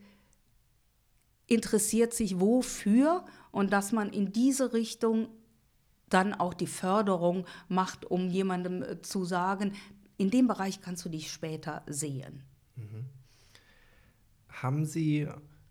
interessiert 1.47 2.15
sich 2.15 2.41
wofür 2.41 3.25
und 3.51 3.73
dass 3.73 3.93
man 3.93 4.11
in 4.11 4.33
diese 4.33 4.73
Richtung 4.73 5.29
dann 6.09 6.35
auch 6.35 6.55
die 6.55 6.67
Förderung 6.67 7.47
macht, 7.69 8.05
um 8.05 8.29
jemandem 8.29 8.83
äh, 8.83 9.03
zu 9.03 9.25
sagen, 9.25 9.73
in 10.23 10.31
dem 10.31 10.47
Bereich 10.47 10.81
kannst 10.81 11.05
du 11.05 11.09
dich 11.09 11.33
später 11.33 11.83
sehen. 11.89 12.45
Mhm. 12.77 13.07
Haben 14.49 14.85
Sie 14.87 15.27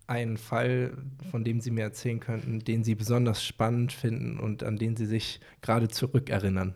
einen 0.07 0.35
Fall, 0.35 0.97
von 1.31 1.45
dem 1.45 1.61
Sie 1.61 1.71
mir 1.71 1.83
erzählen 1.83 2.19
könnten, 2.19 2.59
den 2.59 2.83
Sie 2.83 2.95
besonders 2.95 3.45
spannend 3.45 3.93
finden 3.93 4.37
und 4.37 4.63
an 4.63 4.75
den 4.75 4.97
Sie 4.97 5.05
sich 5.05 5.39
gerade 5.61 5.87
zurückerinnern? 5.87 6.75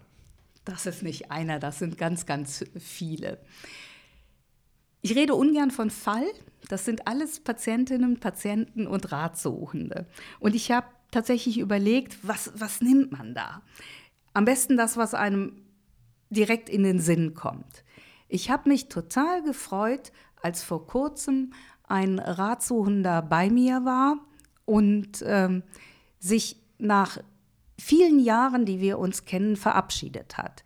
Das 0.64 0.86
ist 0.86 1.04
nicht 1.04 1.32
einer, 1.32 1.60
das 1.60 1.80
sind 1.80 1.98
ganz, 1.98 2.26
ganz 2.26 2.64
viele. 2.80 3.40
Ich 5.02 5.14
rede 5.14 5.36
ungern 5.36 5.70
von 5.70 5.90
Fall. 5.90 6.26
Das 6.70 6.86
sind 6.86 7.08
alles 7.08 7.42
Patientinnen, 7.42 8.22
Patienten 8.22 8.88
und 8.88 9.12
Ratsuchende. 9.12 10.08
Und 10.40 10.56
ich 10.56 10.72
habe 10.72 10.88
tatsächlich 11.12 11.60
überlegt, 11.60 12.20
was, 12.22 12.54
was 12.56 12.80
nimmt 12.80 13.12
man 13.12 13.36
da? 13.36 13.62
Am 14.34 14.46
besten 14.46 14.78
das, 14.78 14.96
was 14.96 15.14
einem 15.14 15.65
direkt 16.30 16.70
in 16.70 16.84
den 16.84 17.00
Sinn 17.00 17.34
kommt. 17.34 17.84
Ich 18.28 18.50
habe 18.50 18.70
mich 18.70 18.90
total 18.90 19.44
gefreut, 19.44 20.12
als 20.42 20.64
vor 20.64 20.88
kurzem 20.88 21.54
ein 21.88 22.20
Ratsuchender 22.20 23.22
bei 23.22 23.50
mir 23.50 23.86
war 23.86 24.18
und 24.66 25.24
ähm, 25.26 25.64
sich 26.20 26.58
nach 26.78 27.20
vielen 27.80 28.20
Jahren, 28.20 28.66
die 28.66 28.80
wir 28.80 29.00
uns 29.00 29.26
kennen, 29.26 29.56
verabschiedet 29.56 30.38
hat. 30.38 30.64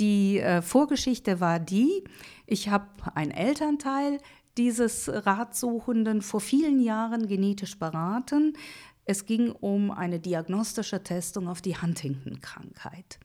Die 0.00 0.38
äh, 0.38 0.62
Vorgeschichte 0.62 1.40
war 1.40 1.60
die, 1.60 2.04
ich 2.46 2.68
habe 2.68 2.86
einen 3.14 3.30
Elternteil 3.30 4.18
dieses 4.56 5.08
Ratsuchenden 5.08 6.22
vor 6.22 6.40
vielen 6.40 6.80
Jahren 6.80 7.26
genetisch 7.26 7.78
beraten. 7.78 8.56
Es 9.04 9.26
ging 9.26 9.50
um 9.50 9.90
eine 9.90 10.20
diagnostische 10.20 11.02
Testung 11.02 11.48
auf 11.48 11.60
die 11.60 11.76
Huntington-Krankheit. 11.76 13.18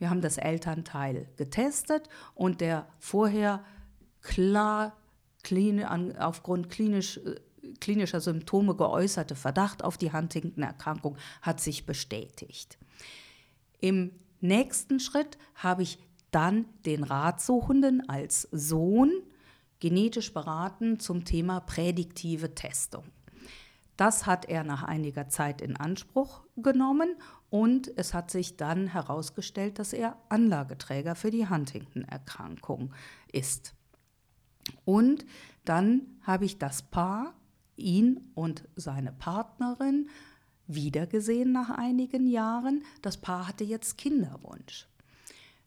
Wir 0.00 0.08
haben 0.08 0.22
das 0.22 0.38
Elternteil 0.38 1.28
getestet 1.36 2.08
und 2.34 2.62
der 2.62 2.88
vorher 2.98 3.62
klar 4.22 4.96
aufgrund 6.18 6.70
klinisch, 6.70 7.18
äh, 7.18 7.36
klinischer 7.80 8.20
Symptome 8.20 8.74
geäußerte 8.74 9.34
Verdacht 9.34 9.84
auf 9.84 9.98
die 9.98 10.10
Huntington-Erkrankung 10.10 11.16
hat 11.42 11.60
sich 11.60 11.84
bestätigt. 11.84 12.78
Im 13.78 14.12
nächsten 14.40 15.00
Schritt 15.00 15.36
habe 15.54 15.82
ich 15.82 15.98
dann 16.30 16.64
den 16.86 17.04
Ratsuchenden 17.04 18.08
als 18.08 18.48
Sohn 18.52 19.12
genetisch 19.80 20.32
beraten 20.32 20.98
zum 20.98 21.26
Thema 21.26 21.60
prädiktive 21.60 22.54
Testung. 22.54 23.04
Das 23.98 24.24
hat 24.24 24.46
er 24.46 24.64
nach 24.64 24.82
einiger 24.82 25.28
Zeit 25.28 25.60
in 25.60 25.76
Anspruch 25.76 26.42
genommen 26.56 27.16
und 27.50 27.90
es 27.96 28.14
hat 28.14 28.30
sich 28.30 28.56
dann 28.56 28.86
herausgestellt, 28.86 29.78
dass 29.78 29.92
er 29.92 30.16
Anlageträger 30.28 31.16
für 31.16 31.30
die 31.30 31.48
Huntington-Erkrankung 31.48 32.94
ist. 33.32 33.74
Und 34.84 35.26
dann 35.64 36.02
habe 36.22 36.44
ich 36.44 36.58
das 36.58 36.82
Paar, 36.82 37.34
ihn 37.76 38.30
und 38.34 38.68
seine 38.76 39.12
Partnerin, 39.12 40.08
wiedergesehen 40.68 41.50
nach 41.50 41.70
einigen 41.70 42.28
Jahren. 42.28 42.84
Das 43.02 43.16
Paar 43.16 43.48
hatte 43.48 43.64
jetzt 43.64 43.98
Kinderwunsch. 43.98 44.86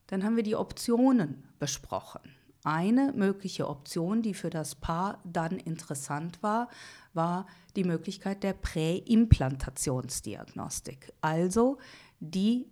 Dann 0.07 0.23
haben 0.23 0.37
wir 0.37 0.43
die 0.43 0.55
Optionen 0.55 1.43
besprochen. 1.59 2.21
Eine 2.63 3.11
mögliche 3.13 3.67
Option, 3.67 4.21
die 4.21 4.33
für 4.33 4.49
das 4.49 4.75
Paar 4.75 5.19
dann 5.25 5.57
interessant 5.57 6.41
war, 6.41 6.69
war 7.13 7.45
die 7.75 7.83
Möglichkeit 7.83 8.43
der 8.43 8.53
Präimplantationsdiagnostik. 8.53 11.11
Also 11.19 11.79
die 12.21 12.69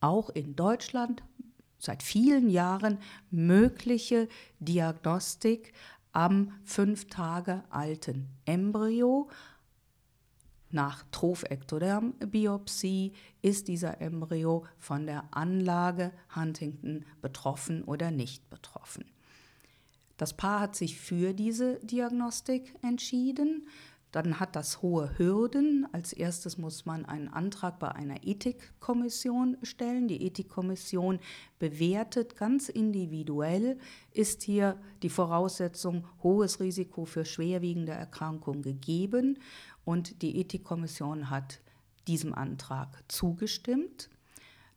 auch 0.00 0.28
in 0.30 0.56
Deutschland 0.56 1.22
seit 1.78 2.02
vielen 2.02 2.50
Jahren 2.50 2.98
mögliche 3.30 4.26
Diagnostik 4.58 5.72
am 6.12 6.52
fünf 6.64 7.06
Tage 7.08 7.62
alten 7.70 8.28
Embryo. 8.44 9.30
Nach 10.70 11.04
Trophektoderm-Biopsie 11.10 13.12
ist 13.42 13.68
dieser 13.68 14.02
Embryo 14.02 14.66
von 14.78 15.06
der 15.06 15.34
Anlage 15.34 16.12
Huntington 16.36 17.06
betroffen 17.22 17.82
oder 17.84 18.10
nicht 18.10 18.50
betroffen. 18.50 19.09
Das 20.20 20.34
Paar 20.34 20.60
hat 20.60 20.76
sich 20.76 21.00
für 21.00 21.32
diese 21.32 21.76
Diagnostik 21.76 22.74
entschieden. 22.82 23.66
Dann 24.12 24.38
hat 24.38 24.54
das 24.54 24.82
hohe 24.82 25.16
Hürden. 25.16 25.88
Als 25.92 26.12
erstes 26.12 26.58
muss 26.58 26.84
man 26.84 27.06
einen 27.06 27.28
Antrag 27.28 27.78
bei 27.78 27.90
einer 27.92 28.22
Ethikkommission 28.22 29.56
stellen. 29.62 30.08
Die 30.08 30.26
Ethikkommission 30.26 31.20
bewertet 31.58 32.36
ganz 32.36 32.68
individuell, 32.68 33.78
ist 34.12 34.42
hier 34.42 34.76
die 35.02 35.08
Voraussetzung 35.08 36.06
hohes 36.22 36.60
Risiko 36.60 37.06
für 37.06 37.24
schwerwiegende 37.24 37.92
Erkrankungen 37.92 38.60
gegeben. 38.60 39.38
Und 39.86 40.20
die 40.20 40.38
Ethikkommission 40.38 41.30
hat 41.30 41.60
diesem 42.08 42.34
Antrag 42.34 43.02
zugestimmt. 43.08 44.10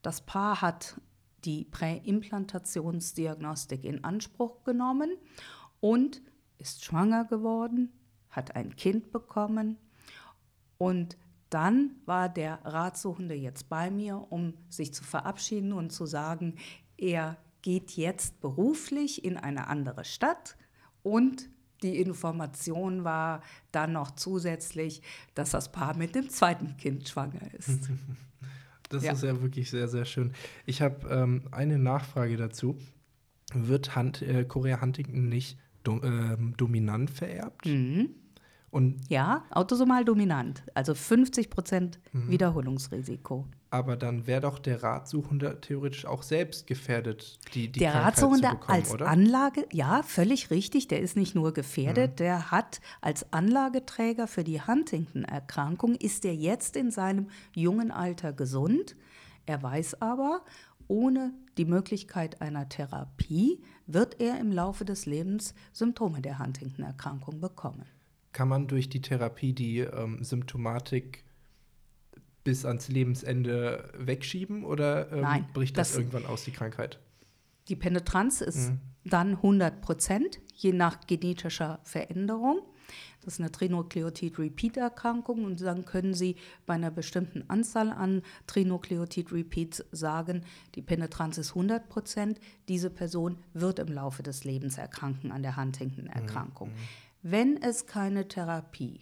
Das 0.04 0.22
Paar 0.22 0.62
hat 0.62 0.96
die 1.46 1.66
Präimplantationsdiagnostik 1.66 3.84
in 3.84 4.04
Anspruch 4.04 4.64
genommen 4.64 5.16
und 5.80 6.22
ist 6.58 6.84
schwanger 6.86 7.26
geworden 7.26 7.92
hat 8.30 8.56
ein 8.56 8.76
Kind 8.76 9.12
bekommen 9.12 9.78
und 10.78 11.18
dann 11.50 11.96
war 12.06 12.30
der 12.30 12.66
Ratsuchende 12.66 13.36
jetzt 13.36 13.70
bei 13.70 13.92
mir, 13.92 14.32
um 14.32 14.56
sich 14.70 14.94
zu 14.94 15.04
verabschieden 15.04 15.72
und 15.72 15.92
zu 15.92 16.08
sagen, 16.08 16.56
er 16.98 17.38
geht 17.62 17.92
jetzt 17.92 18.42
beruflich 18.42 19.24
in 19.24 19.38
eine 19.38 19.68
andere 19.68 20.04
Stadt 20.04 20.58
und 21.04 21.50
die 21.84 22.00
Information 22.00 23.04
war 23.04 23.42
dann 23.72 23.94
noch 23.94 24.12
zusätzlich, 24.12 25.02
dass 25.36 25.52
das 25.52 25.72
Paar 25.72 25.96
mit 25.96 26.16
dem 26.16 26.30
zweiten 26.30 26.76
Kind 26.78 27.08
schwanger 27.08 27.54
ist. 27.54 27.70
Das 28.90 29.04
ja. 29.04 29.14
ist 29.14 29.24
ja 29.24 29.42
wirklich 29.42 29.70
sehr, 29.70 29.88
sehr 29.88 30.06
schön. 30.06 30.34
Ich 30.66 30.82
habe 30.82 31.08
ähm, 31.10 31.44
eine 31.52 31.80
Nachfrage 31.80 32.38
dazu. 32.38 32.78
Wird 33.54 33.96
Hunt, 33.96 34.22
äh, 34.22 34.46
Korea 34.46 34.82
Huntington 34.82 35.30
nicht 35.30 35.58
do, 35.84 36.00
äh, 36.02 36.38
dominant 36.58 37.10
vererbt? 37.10 37.66
Mhm. 37.66 38.10
Und 38.74 39.02
ja, 39.08 39.44
autosomal 39.52 40.04
dominant, 40.04 40.64
also 40.74 40.96
50 40.96 41.52
Prozent 41.52 42.00
mhm. 42.12 42.32
Wiederholungsrisiko. 42.32 43.46
Aber 43.70 43.96
dann 43.96 44.26
wäre 44.26 44.42
doch 44.42 44.58
der 44.58 44.82
Ratsuchende 44.82 45.62
theoretisch 45.62 46.08
auch 46.08 46.24
selbst 46.24 46.66
gefährdet, 46.66 47.38
die, 47.54 47.72
die 47.72 47.82
Der 47.82 47.92
Krankheit 47.92 48.14
Ratsuchende 48.14 48.48
zu 48.48 48.54
bekommen, 48.56 48.80
als 48.80 48.92
oder? 48.92 49.08
Anlage, 49.08 49.68
ja, 49.72 50.02
völlig 50.02 50.50
richtig. 50.50 50.88
Der 50.88 51.02
ist 51.02 51.16
nicht 51.16 51.36
nur 51.36 51.54
gefährdet, 51.54 52.14
mhm. 52.14 52.16
der 52.16 52.50
hat 52.50 52.82
als 53.00 53.32
Anlageträger 53.32 54.26
für 54.26 54.44
die 54.44 54.60
Huntington-Erkrankung, 54.60 55.94
ist 55.94 56.26
er 56.26 56.34
jetzt 56.34 56.76
in 56.76 56.90
seinem 56.90 57.30
jungen 57.54 57.92
Alter 57.92 58.34
gesund. 58.34 58.96
Er 59.46 59.62
weiß 59.62 60.02
aber, 60.02 60.42
ohne 60.88 61.32
die 61.60 61.66
Möglichkeit 61.66 62.42
einer 62.42 62.70
Therapie 62.70 63.62
wird 63.86 64.20
er 64.20 64.40
im 64.40 64.52
Laufe 64.52 64.84
des 64.84 65.06
Lebens 65.06 65.54
Symptome 65.74 66.24
der 66.24 66.40
Huntington-Erkrankung 66.40 67.40
bekommen 67.40 67.86
kann 68.34 68.50
man 68.50 68.68
durch 68.68 68.90
die 68.90 69.02
Therapie 69.02 69.54
die 69.54 69.80
ähm, 69.80 70.24
Symptomatik 70.24 71.24
bis 72.44 72.66
ans 72.66 72.90
Lebensende 72.90 73.90
wegschieben 73.98 74.66
oder 74.66 75.12
ähm, 75.12 75.22
Nein, 75.22 75.48
bricht 75.54 75.78
das, 75.78 75.90
das, 75.90 75.98
irgendwann 75.98 76.26
aus, 76.26 76.44
die 76.44 76.52
Krankheit? 76.52 77.00
Die 77.70 77.76
Penetranz 77.76 78.42
ist 78.42 78.72
mhm. 78.72 78.80
dann 79.06 79.36
100 79.36 79.82
Prozent, 79.82 80.42
je 80.54 80.74
nach 80.74 81.08
genetischer 81.08 81.80
Veränderung. 81.84 82.62
Das 83.24 83.36
ist 83.36 83.40
eine 83.40 83.52
Trinukleotid-Repeat-Erkrankung 83.52 85.46
und 85.46 85.62
dann 85.62 85.86
können 85.86 86.14
Sie 86.14 86.36
bei 86.66 86.74
einer 86.74 86.92
bestimmten 86.92 87.50
Anzahl 87.50 87.90
an 87.90 88.22
Trinukleotid-Repeats 88.48 89.86
sagen, 89.92 90.44
die 90.76 90.82
Penetranz 90.82 91.38
ist 91.38 91.52
100 91.52 91.88
Prozent. 91.88 92.40
Diese 92.68 92.90
Person 92.90 93.38
wird 93.54 93.80
im 93.80 93.88
Laufe 93.88 94.24
des 94.24 94.44
Lebens 94.44 94.78
erkranken 94.78 95.32
an 95.32 95.42
der 95.42 95.56
Huntington-Erkrankung. 95.56 96.70
Mhm. 96.70 96.76
Wenn 97.26 97.62
es 97.62 97.86
keine 97.88 98.28
Therapie, 98.28 99.00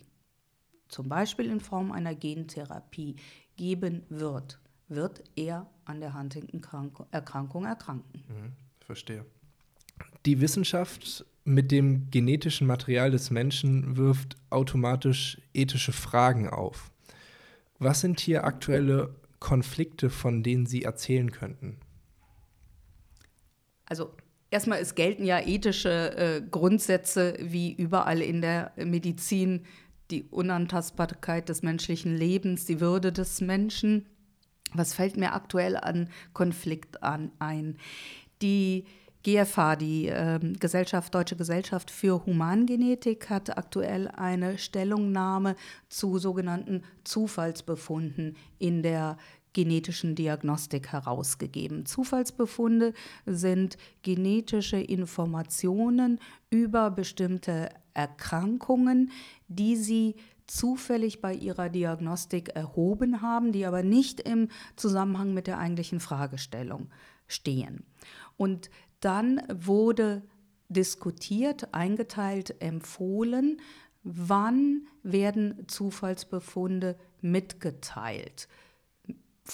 zum 0.88 1.10
Beispiel 1.10 1.48
in 1.48 1.60
Form 1.60 1.92
einer 1.92 2.14
Gentherapie, 2.14 3.16
geben 3.58 4.04
wird, 4.10 4.60
wird 4.88 5.24
er 5.36 5.68
an 5.86 6.00
der 6.00 6.14
Huntington-Erkrankung 6.14 7.66
erkranken. 7.66 8.24
Mhm, 8.28 8.52
verstehe. 8.86 9.26
Die 10.28 10.40
Wissenschaft 10.40 11.26
mit 11.46 11.72
dem 11.72 12.12
genetischen 12.12 12.68
Material 12.68 13.10
des 13.10 13.32
Menschen 13.32 13.98
wirft 13.98 14.38
automatisch 14.52 15.42
ethische 15.56 15.92
Fragen 15.92 16.48
auf. 16.48 16.92
Was 17.80 18.02
sind 18.02 18.20
hier 18.20 18.44
aktuelle 18.44 19.16
Konflikte, 19.40 20.12
von 20.12 20.44
denen 20.44 20.68
Sie 20.68 20.84
erzählen 20.84 21.32
könnten? 21.32 21.78
Also 23.86 24.16
erstmal, 24.52 24.80
es 24.80 24.94
gelten 24.94 25.26
ja 25.26 25.40
ethische 25.40 26.16
äh, 26.16 26.42
Grundsätze 26.42 27.36
wie 27.40 27.74
überall 27.74 28.22
in 28.22 28.42
der 28.42 28.72
Medizin, 28.76 29.66
die 30.12 30.24
Unantastbarkeit 30.24 31.50
des 31.50 31.64
menschlichen 31.64 32.16
Lebens, 32.16 32.66
die 32.66 32.82
Würde 32.82 33.12
des 33.12 33.42
Menschen. 33.42 34.06
Was 34.74 34.94
fällt 34.94 35.18
mir 35.18 35.34
aktuell 35.34 35.78
an 35.78 36.10
Konflikt 36.34 37.02
an, 37.02 37.32
ein? 37.40 37.78
Die 38.42 38.86
GFH, 39.24 39.76
die 39.76 40.08
äh, 40.08 40.40
Gesellschaft, 40.60 41.14
Deutsche 41.14 41.36
Gesellschaft 41.36 41.92
für 41.92 42.26
Humangenetik, 42.26 43.30
hat 43.30 43.56
aktuell 43.58 44.08
eine 44.08 44.58
Stellungnahme 44.58 45.56
zu 45.90 46.18
sogenannten 46.18 46.84
Zufallsbefunden 47.04 48.36
in 48.58 48.82
der 48.82 49.18
genetischen 49.54 50.16
Diagnostik 50.16 50.92
herausgegeben. 50.92 51.86
Zufallsbefunde 51.86 52.94
sind 53.26 53.78
genetische 54.02 54.78
Informationen 54.78 56.20
über 56.50 56.92
bestimmte 56.92 57.70
Erkrankungen, 57.94 59.12
die 59.48 59.76
sie 59.76 60.16
zufällig 60.48 61.22
bei 61.22 61.34
ihrer 61.34 61.70
Diagnostik 61.70 62.50
erhoben 62.50 63.22
haben, 63.22 63.52
die 63.52 63.66
aber 63.66 63.84
nicht 63.84 64.20
im 64.20 64.50
Zusammenhang 64.76 65.34
mit 65.34 65.48
der 65.48 65.60
eigentlichen 65.60 66.00
Fragestellung 66.00 66.90
stehen. 67.28 67.86
Und 68.38 68.70
dann 69.00 69.42
wurde 69.54 70.24
diskutiert, 70.70 71.74
eingeteilt, 71.74 72.62
empfohlen, 72.62 73.62
wann 74.04 74.88
werden 75.04 75.68
Zufallsbefunde 75.68 76.98
mitgeteilt. 77.22 78.48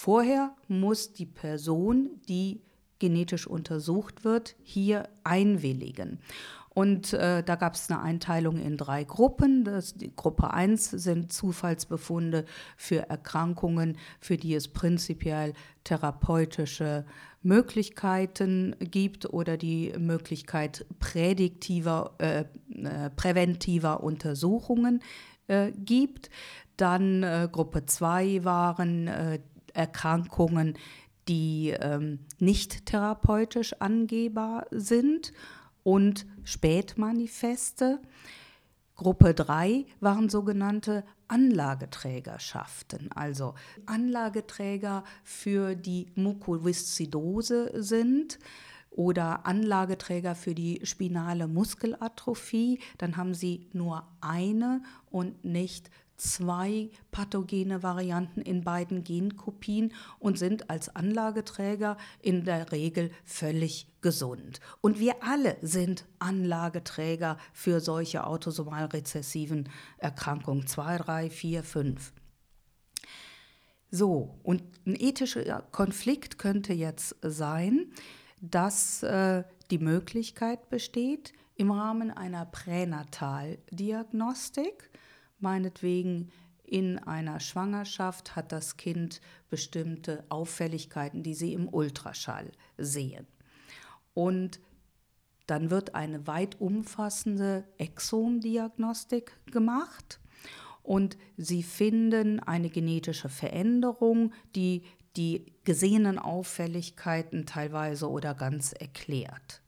Vorher 0.00 0.54
muss 0.68 1.12
die 1.12 1.26
Person, 1.26 2.20
die 2.28 2.62
genetisch 3.00 3.48
untersucht 3.48 4.22
wird, 4.22 4.54
hier 4.62 5.08
einwilligen. 5.24 6.20
Und 6.68 7.14
äh, 7.14 7.42
da 7.42 7.56
gab 7.56 7.74
es 7.74 7.90
eine 7.90 8.00
Einteilung 8.00 8.60
in 8.60 8.76
drei 8.76 9.02
Gruppen. 9.02 9.64
Das, 9.64 9.94
die 9.94 10.14
Gruppe 10.14 10.52
1 10.52 10.90
sind 10.92 11.32
Zufallsbefunde 11.32 12.44
für 12.76 13.08
Erkrankungen, 13.10 13.98
für 14.20 14.36
die 14.36 14.54
es 14.54 14.68
prinzipiell 14.68 15.52
therapeutische 15.82 17.04
Möglichkeiten 17.42 18.76
gibt 18.78 19.26
oder 19.26 19.56
die 19.56 19.92
Möglichkeit 19.98 20.86
prädiktiver, 21.00 22.14
äh, 22.18 22.44
äh, 22.68 23.10
präventiver 23.10 24.04
Untersuchungen 24.04 25.02
äh, 25.48 25.72
gibt. 25.72 26.30
Dann 26.78 27.24
äh, 27.24 27.48
Gruppe 27.50 27.86
2 27.86 28.44
waren 28.44 29.08
äh, 29.08 29.40
Erkrankungen, 29.74 30.76
die 31.28 31.74
ähm, 31.78 32.20
nicht 32.38 32.86
therapeutisch 32.86 33.74
angehbar 33.80 34.66
sind 34.70 35.32
und 35.82 36.26
Spätmanifeste. 36.44 38.00
Gruppe 38.96 39.32
3 39.32 39.86
waren 40.00 40.28
sogenannte 40.28 41.04
Anlageträgerschaften, 41.28 43.12
also 43.12 43.54
Anlageträger 43.86 45.04
für 45.22 45.76
die 45.76 46.10
Mukoviszidose 46.16 47.70
sind 47.80 48.38
oder 48.90 49.46
Anlageträger 49.46 50.34
für 50.34 50.54
die 50.54 50.80
spinale 50.82 51.46
Muskelatrophie, 51.46 52.80
dann 52.96 53.16
haben 53.16 53.34
sie 53.34 53.68
nur 53.72 54.08
eine 54.20 54.82
und 55.10 55.44
nicht 55.44 55.90
zwei 56.18 56.90
pathogene 57.10 57.82
Varianten 57.82 58.42
in 58.42 58.62
beiden 58.62 59.04
Genkopien 59.04 59.94
und 60.18 60.38
sind 60.38 60.68
als 60.68 60.94
Anlageträger 60.94 61.96
in 62.20 62.44
der 62.44 62.70
Regel 62.72 63.10
völlig 63.24 63.86
gesund. 64.02 64.60
Und 64.80 64.98
wir 64.98 65.22
alle 65.22 65.56
sind 65.62 66.04
Anlageträger 66.18 67.38
für 67.52 67.80
solche 67.80 68.26
autosomal 68.26 68.86
rezessiven 68.86 69.68
Erkrankungen 69.96 70.66
2, 70.66 70.98
3, 70.98 71.30
4, 71.30 71.62
5. 71.62 72.12
So, 73.90 74.38
und 74.42 74.62
ein 74.86 74.96
ethischer 74.96 75.62
Konflikt 75.72 76.38
könnte 76.38 76.74
jetzt 76.74 77.16
sein, 77.22 77.90
dass 78.40 79.02
äh, 79.02 79.42
die 79.70 79.78
Möglichkeit 79.78 80.68
besteht, 80.68 81.32
im 81.56 81.70
Rahmen 81.72 82.10
einer 82.10 82.44
Pränataldiagnostik 82.46 84.90
meinetwegen 85.40 86.30
in 86.64 86.98
einer 86.98 87.40
Schwangerschaft 87.40 88.36
hat 88.36 88.52
das 88.52 88.76
Kind 88.76 89.20
bestimmte 89.48 90.24
Auffälligkeiten, 90.28 91.22
die 91.22 91.34
sie 91.34 91.54
im 91.54 91.68
Ultraschall 91.68 92.52
sehen. 92.76 93.26
Und 94.12 94.60
dann 95.46 95.70
wird 95.70 95.94
eine 95.94 96.26
weit 96.26 96.60
umfassende 96.60 97.64
Exomdiagnostik 97.78 99.32
gemacht 99.46 100.20
und 100.82 101.16
sie 101.38 101.62
finden 101.62 102.40
eine 102.40 102.68
genetische 102.68 103.30
Veränderung, 103.30 104.32
die 104.54 104.82
die 105.16 105.46
gesehenen 105.64 106.18
Auffälligkeiten 106.18 107.46
teilweise 107.46 108.10
oder 108.10 108.34
ganz 108.34 108.72
erklärt. 108.72 109.62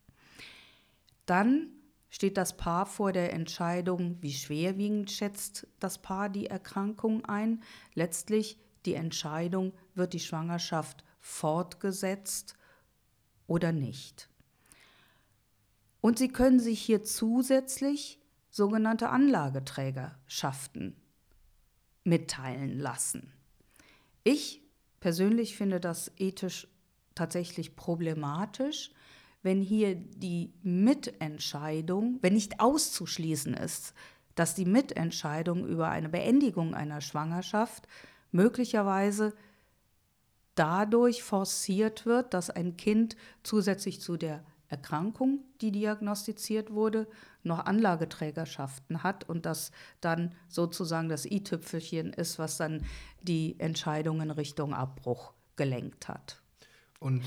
Dann 1.24 1.68
steht 2.11 2.37
das 2.37 2.57
Paar 2.57 2.87
vor 2.87 3.12
der 3.12 3.33
Entscheidung, 3.33 4.18
wie 4.20 4.33
schwerwiegend 4.33 5.11
schätzt 5.11 5.66
das 5.79 5.99
Paar 5.99 6.29
die 6.29 6.46
Erkrankung 6.46 7.25
ein. 7.25 7.62
Letztlich 7.94 8.59
die 8.85 8.94
Entscheidung, 8.94 9.73
wird 9.94 10.12
die 10.12 10.20
Schwangerschaft 10.20 11.05
fortgesetzt 11.20 12.57
oder 13.46 13.73
nicht. 13.73 14.29
Und 16.01 16.18
Sie 16.18 16.29
können 16.29 16.61
sich 16.61 16.81
hier 16.81 17.03
zusätzlich 17.03 18.20
sogenannte 18.49 19.11
Anlageträgerschaften 19.11 20.96
mitteilen 22.05 22.79
lassen. 22.79 23.33
Ich 24.25 24.62
persönlich 24.99 25.57
finde 25.57 25.79
das 25.79 26.11
ethisch 26.16 26.66
tatsächlich 27.14 27.77
problematisch, 27.77 28.92
wenn 29.42 29.61
hier 29.62 29.94
die 29.94 30.53
Mitentscheidung, 30.62 32.18
wenn 32.20 32.35
nicht 32.35 32.61
auszuschließen 32.61 33.55
ist, 33.55 33.94
dass 34.35 34.55
die 34.55 34.64
Mitentscheidung 34.64 35.66
über 35.66 35.88
eine 35.88 36.09
Beendigung 36.09 36.74
einer 36.74 37.00
Schwangerschaft 37.00 37.87
möglicherweise 38.33 39.35
dadurch 40.55 41.22
forciert 41.22 42.07
wird, 42.07 42.35
dass 42.35 42.50
ein 42.50 42.76
Kind 42.76 43.16
zusätzlich 43.42 44.00
zu 44.00 44.16
der 44.16 44.44
Erkrankung, 44.68 45.40
die 45.61 45.72
diagnostiziert 45.72 46.70
wurde, 46.70 47.09
noch 47.42 47.64
Anlageträgerschaften 47.64 49.03
hat 49.03 49.29
und 49.29 49.46
das 49.46 49.72
dann 50.00 50.35
sozusagen 50.48 51.09
das 51.09 51.26
i-Tüpfelchen 51.26 52.12
ist, 52.12 52.38
was 52.38 52.57
dann 52.57 52.85
die 53.22 53.59
Entscheidung 53.59 54.20
in 54.20 54.31
Richtung 54.31 54.72
Abbruch 54.72 55.33
gelenkt 55.57 56.09
hat. 56.09 56.40
Und 57.00 57.22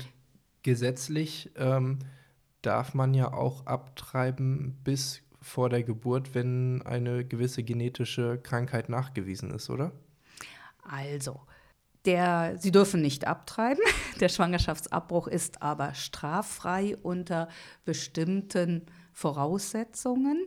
gesetzlich 0.64 1.52
ähm, 1.54 2.00
darf 2.62 2.94
man 2.94 3.14
ja 3.14 3.32
auch 3.32 3.66
abtreiben 3.66 4.76
bis 4.82 5.22
vor 5.40 5.68
der 5.68 5.84
Geburt, 5.84 6.34
wenn 6.34 6.82
eine 6.82 7.24
gewisse 7.24 7.62
genetische 7.62 8.38
Krankheit 8.38 8.88
nachgewiesen 8.88 9.50
ist, 9.52 9.70
oder? 9.70 9.92
Also, 10.82 11.40
der, 12.06 12.56
Sie 12.58 12.72
dürfen 12.72 13.00
nicht 13.02 13.26
abtreiben. 13.26 13.82
Der 14.20 14.28
Schwangerschaftsabbruch 14.28 15.26
ist 15.26 15.62
aber 15.62 15.94
straffrei 15.94 16.96
unter 17.02 17.48
bestimmten 17.84 18.86
Voraussetzungen. 19.14 20.46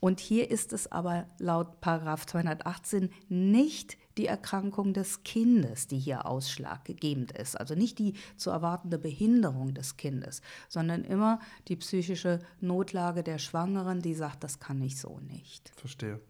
Und 0.00 0.20
hier 0.20 0.50
ist 0.50 0.72
es 0.72 0.90
aber 0.92 1.26
laut 1.38 1.78
218 1.80 3.10
nicht 3.28 3.96
die 4.18 4.26
Erkrankung 4.26 4.92
des 4.92 5.22
Kindes, 5.22 5.86
die 5.86 5.98
hier 5.98 6.26
ausschlaggebend 6.26 7.32
ist. 7.32 7.58
Also 7.58 7.74
nicht 7.74 7.98
die 7.98 8.14
zu 8.36 8.50
erwartende 8.50 8.98
Behinderung 8.98 9.72
des 9.72 9.96
Kindes, 9.96 10.42
sondern 10.68 11.04
immer 11.04 11.38
die 11.68 11.76
psychische 11.76 12.40
Notlage 12.60 13.22
der 13.22 13.38
Schwangeren, 13.38 14.02
die 14.02 14.14
sagt, 14.14 14.44
das 14.44 14.58
kann 14.58 14.82
ich 14.82 15.00
so 15.00 15.20
nicht. 15.20 15.72
Verstehe. 15.76 16.20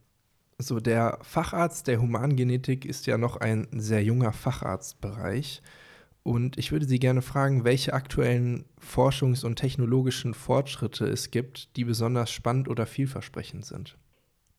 So, 0.58 0.80
der 0.80 1.18
Facharzt 1.22 1.86
der 1.86 2.00
Humangenetik 2.00 2.84
ist 2.84 3.06
ja 3.06 3.16
noch 3.16 3.36
ein 3.36 3.68
sehr 3.72 4.02
junger 4.02 4.32
Facharztbereich. 4.32 5.62
Und 6.22 6.58
ich 6.58 6.72
würde 6.72 6.86
Sie 6.86 6.98
gerne 6.98 7.22
fragen, 7.22 7.64
welche 7.64 7.94
aktuellen 7.94 8.64
forschungs- 8.80 9.44
und 9.44 9.56
technologischen 9.56 10.34
Fortschritte 10.34 11.06
es 11.06 11.30
gibt, 11.30 11.76
die 11.76 11.84
besonders 11.84 12.30
spannend 12.30 12.68
oder 12.68 12.86
vielversprechend 12.86 13.64
sind. 13.64 13.96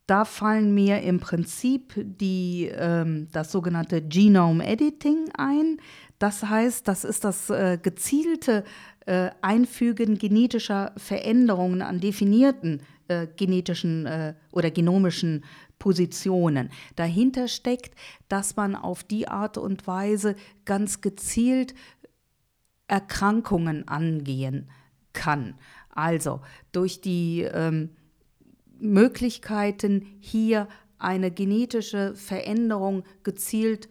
Da 0.07 0.25
fallen 0.25 0.73
mir 0.73 1.01
im 1.03 1.19
Prinzip 1.19 1.93
die, 1.95 2.71
ähm, 2.73 3.27
das 3.31 3.51
sogenannte 3.51 4.01
Genome 4.01 4.65
Editing 4.65 5.29
ein. 5.37 5.77
Das 6.17 6.43
heißt, 6.43 6.87
das 6.87 7.03
ist 7.03 7.23
das 7.23 7.51
äh, 7.51 7.77
gezielte 7.79 8.63
äh, 9.05 9.29
Einfügen 9.41 10.17
genetischer 10.17 10.93
Veränderungen 10.97 11.83
an 11.83 11.99
definierten 11.99 12.81
äh, 13.07 13.27
genetischen 13.27 14.07
äh, 14.07 14.33
oder 14.51 14.71
genomischen 14.71 15.43
Positionen. 15.79 16.69
Dahinter 16.95 17.47
steckt, 17.47 17.95
dass 18.27 18.55
man 18.55 18.75
auf 18.75 19.03
die 19.03 19.27
Art 19.27 19.57
und 19.57 19.87
Weise 19.87 20.35
ganz 20.65 21.01
gezielt 21.01 21.73
Erkrankungen 22.87 23.87
angehen 23.87 24.69
kann. 25.13 25.55
Also 25.89 26.41
durch 26.71 27.01
die 27.01 27.41
ähm, 27.41 27.89
Möglichkeiten, 28.79 30.05
hier 30.19 30.67
eine 30.97 31.31
genetische 31.31 32.13
Veränderung 32.15 33.03
gezielt 33.23 33.89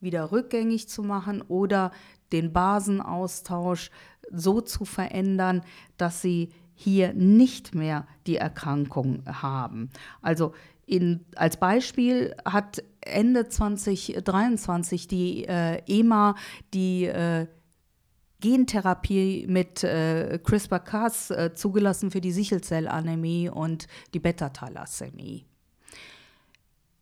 wieder 0.00 0.32
rückgängig 0.32 0.88
zu 0.88 1.02
machen 1.02 1.42
oder 1.42 1.90
den 2.32 2.52
Basenaustausch 2.52 3.90
so 4.30 4.60
zu 4.60 4.84
verändern, 4.84 5.62
dass 5.96 6.22
sie 6.22 6.50
hier 6.74 7.12
nicht 7.14 7.74
mehr 7.74 8.06
die 8.26 8.36
Erkrankung 8.36 9.22
haben. 9.26 9.90
Also 10.20 10.54
in, 10.86 11.24
als 11.36 11.56
Beispiel 11.56 12.34
hat 12.44 12.82
Ende 13.00 13.48
2023 13.48 15.08
die 15.08 15.44
äh, 15.44 15.82
EMA 15.86 16.34
die 16.72 17.04
äh, 17.04 17.46
Gentherapie 18.40 19.46
mit 19.48 19.82
äh, 19.84 20.38
CRISPR-Cas 20.42 21.30
äh, 21.30 21.54
zugelassen 21.54 22.10
für 22.10 22.20
die 22.20 22.32
Sichelzellanämie 22.32 23.48
und 23.48 23.86
die 24.12 24.18
Beta-Thalassämie. 24.18 25.46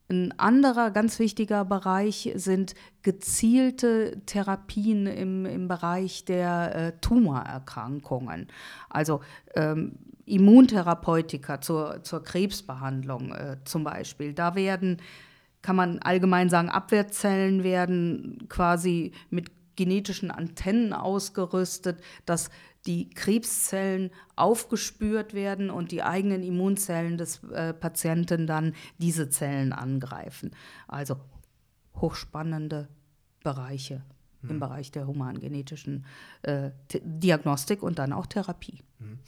Ein 0.08 0.38
anderer 0.38 0.90
ganz 0.90 1.18
wichtiger 1.18 1.64
Bereich 1.64 2.30
sind 2.36 2.74
gezielte 3.02 4.20
Therapien 4.26 5.06
im, 5.06 5.46
im 5.46 5.68
Bereich 5.68 6.24
der 6.24 6.74
äh, 6.74 6.92
Tumorerkrankungen. 7.00 8.48
Also 8.90 9.20
ähm, 9.56 9.96
Immuntherapeutika 10.26 11.60
zur, 11.60 12.02
zur 12.02 12.22
Krebsbehandlung 12.22 13.32
äh, 13.32 13.56
zum 13.64 13.84
Beispiel. 13.84 14.32
Da 14.32 14.54
werden, 14.54 14.98
kann 15.62 15.76
man 15.76 15.98
allgemein 15.98 16.48
sagen, 16.48 16.68
Abwehrzellen 16.68 17.64
werden 17.64 18.46
quasi 18.48 19.12
mit 19.30 19.50
genetischen 19.76 20.30
Antennen 20.30 20.92
ausgerüstet, 20.92 22.00
dass 22.26 22.50
die 22.86 23.10
Krebszellen 23.10 24.10
aufgespürt 24.36 25.34
werden 25.34 25.70
und 25.70 25.92
die 25.92 26.02
eigenen 26.02 26.42
Immunzellen 26.42 27.16
des 27.16 27.42
äh, 27.44 27.72
Patienten 27.72 28.46
dann 28.46 28.74
diese 28.98 29.30
Zellen 29.30 29.72
angreifen. 29.72 30.50
Also 30.88 31.16
hochspannende 31.96 32.88
Bereiche 33.44 34.02
hm. 34.40 34.50
im 34.50 34.60
Bereich 34.60 34.90
der 34.90 35.06
humangenetischen 35.06 36.04
äh, 36.42 36.70
Diagnostik 36.92 37.82
und 37.82 37.98
dann 37.98 38.12
auch 38.12 38.26
Therapie. 38.26 38.82
Hm. 38.98 39.18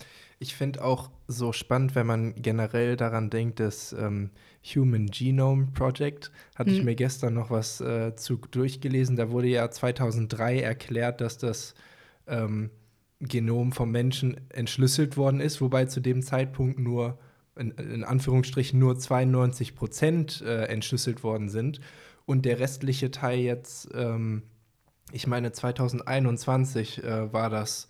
Ich 0.45 0.55
finde 0.55 0.85
auch 0.85 1.09
so 1.27 1.55
spannend, 1.55 1.95
wenn 1.95 2.07
man 2.07 2.35
generell 2.35 2.99
daran 2.99 3.31
denkt, 3.31 3.61
das 3.61 3.95
ähm, 3.99 4.29
Human 4.63 5.07
Genome 5.07 5.69
Project, 5.73 6.31
hatte 6.55 6.71
hm. 6.71 6.77
ich 6.77 6.85
mir 6.85 6.95
gestern 6.95 7.33
noch 7.33 7.49
was 7.49 7.81
äh, 7.81 8.15
zu 8.15 8.37
durchgelesen. 8.37 9.17
Da 9.17 9.31
wurde 9.31 9.49
ja 9.49 9.71
2003 9.71 10.61
erklärt, 10.61 11.23
dass 11.23 11.39
das 11.39 11.75
ähm, 12.27 12.69
Genom 13.21 13.73
vom 13.73 13.91
Menschen 13.91 14.39
entschlüsselt 14.51 15.17
worden 15.17 15.41
ist, 15.41 15.63
wobei 15.63 15.87
zu 15.87 16.01
dem 16.01 16.21
Zeitpunkt 16.21 16.79
nur, 16.79 17.19
in, 17.57 17.71
in 17.71 18.05
Anführungsstrichen, 18.05 18.79
nur 18.79 18.99
92 18.99 19.75
Prozent 19.75 20.43
äh, 20.43 20.65
entschlüsselt 20.65 21.23
worden 21.23 21.49
sind 21.49 21.81
und 22.27 22.45
der 22.45 22.59
restliche 22.61 23.11
Teil 23.11 23.39
jetzt, 23.39 23.89
ähm, 23.95 24.43
ich 25.11 25.27
meine 25.27 25.53
2021 25.53 27.03
äh, 27.03 27.33
war 27.33 27.49
das, 27.49 27.89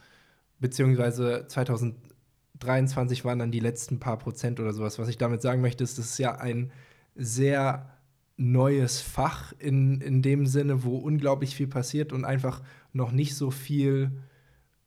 beziehungsweise 0.61 1.47
2023 2.65 3.25
waren 3.25 3.39
dann 3.39 3.51
die 3.51 3.61
letzten 3.61 4.01
paar 4.01 4.19
Prozent 4.19 4.61
oder 4.61 4.73
sowas. 4.73 4.99
Was 4.99 5.09
ich 5.09 5.19
damit 5.19 5.43
sagen 5.43 5.61
möchte, 5.61 5.85
ist, 5.85 5.99
das 5.99 6.07
ist 6.07 6.19
ja 6.19 6.37
ein 6.37 6.73
sehr 7.15 7.91
neues 8.37 9.01
Fach 9.01 9.53
in, 9.59 10.01
in 10.01 10.23
dem 10.23 10.47
Sinne, 10.47 10.83
wo 10.83 10.97
unglaublich 10.97 11.55
viel 11.55 11.69
passiert 11.69 12.13
und 12.13 12.25
einfach 12.25 12.63
noch 12.93 13.13
nicht 13.13 13.37
so 13.37 13.51
viel 13.51 14.11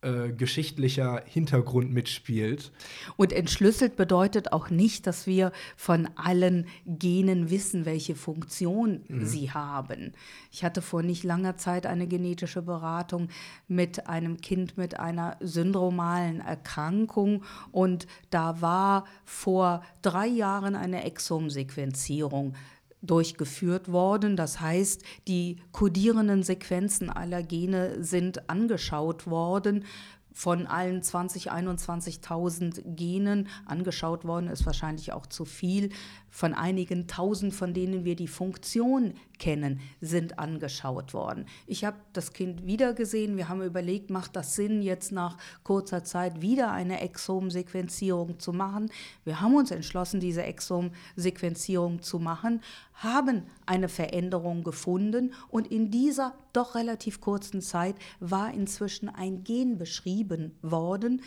äh, 0.08 0.32
geschichtlicher 0.32 1.22
Hintergrund 1.26 1.91
mitspielt. 1.91 2.72
Und 3.18 3.34
entschlüsselt 3.34 3.97
bedeutet 3.97 4.53
auch 4.53 4.70
nicht, 4.70 5.05
dass 5.05 5.28
wir 5.28 5.51
von 5.76 6.08
allen 6.16 6.68
Genen 6.86 7.49
wissen, 7.49 7.86
welche 7.86 8.16
Funktion 8.16 9.01
mhm. 9.08 9.26
sie 9.26 9.51
haben. 9.51 10.14
Ich 10.51 10.64
hatte 10.64 10.82
vor 10.82 11.03
nicht 11.03 11.26
langer 11.26 11.58
Zeit 11.58 11.86
eine 11.86 12.08
genetische 12.08 12.62
Beratung 12.62 13.28
mit 13.68 14.08
einem 14.08 14.39
Kind 14.39 14.78
mit 14.78 14.97
einer 14.97 15.36
syndromalen 15.41 16.39
Erkrankung 16.39 17.43
und 17.74 18.08
da 18.30 18.62
war 18.62 19.05
vor 19.26 19.84
drei 20.01 20.28
Jahren 20.28 20.76
eine 20.76 21.03
Exomsequenzierung 21.03 22.55
durchgeführt 23.08 23.91
worden. 23.91 24.36
Das 24.36 24.60
heißt, 24.60 25.03
die 25.28 25.58
kodierenden 25.72 26.43
Sequenzen 26.43 27.10
aller 27.10 27.43
Gene 27.43 28.03
sind 28.03 28.49
angeschaut 28.49 29.28
worden 29.28 29.86
von 30.38 30.68
allen 30.68 31.01
20, 31.01 31.51
21.000 31.51 32.95
Genen 32.95 33.47
angeschaut 33.66 34.24
worden, 34.24 34.49
ist 34.49 34.68
wahrscheinlich 34.68 35.12
auch 35.12 35.26
zu 35.26 35.45
viel. 35.45 35.89
Von 36.30 36.53
einigen 36.53 37.08
tausend, 37.08 37.55
von 37.55 37.74
denen 37.74 38.05
wir 38.05 38.16
die 38.16 38.28
Funktion 38.28 39.16
kennen, 39.40 39.80
sind 40.02 40.40
angeschaut 40.40 41.14
worden. 41.14 41.46
Ich 41.66 41.86
habe 41.86 41.98
das 42.14 42.34
Kind 42.34 42.66
wieder 42.66 42.94
gesehen. 42.94 43.38
Wir 43.38 43.50
haben 43.50 43.62
überlegt, 43.62 44.10
macht 44.10 44.36
das 44.36 44.56
Sinn, 44.56 44.82
jetzt 44.82 45.12
nach 45.12 45.38
kurzer 45.64 46.04
Zeit 46.04 46.42
wieder 46.42 46.72
eine 46.72 47.02
Exom-Sequenzierung 47.02 48.40
zu 48.40 48.54
machen? 48.54 48.90
Wir 49.24 49.42
haben 49.42 49.56
uns 49.56 49.72
entschlossen, 49.72 50.20
diese 50.20 50.44
Exom-Sequenzierung 50.44 52.02
zu 52.02 52.20
machen, 52.20 52.62
haben 52.94 53.44
eine 53.66 53.90
Veränderung 53.90 54.64
gefunden 54.64 55.34
und 55.50 55.68
in 55.68 55.92
dieser 55.92 56.36
doch 56.54 56.76
relativ 56.76 57.22
kurzen 57.22 57.62
Zeit 57.62 57.96
war 58.20 58.54
inzwischen 58.54 59.10
ein 59.10 59.44
Gen 59.44 59.78
beschrieben 59.78 60.58
worden 60.62 61.22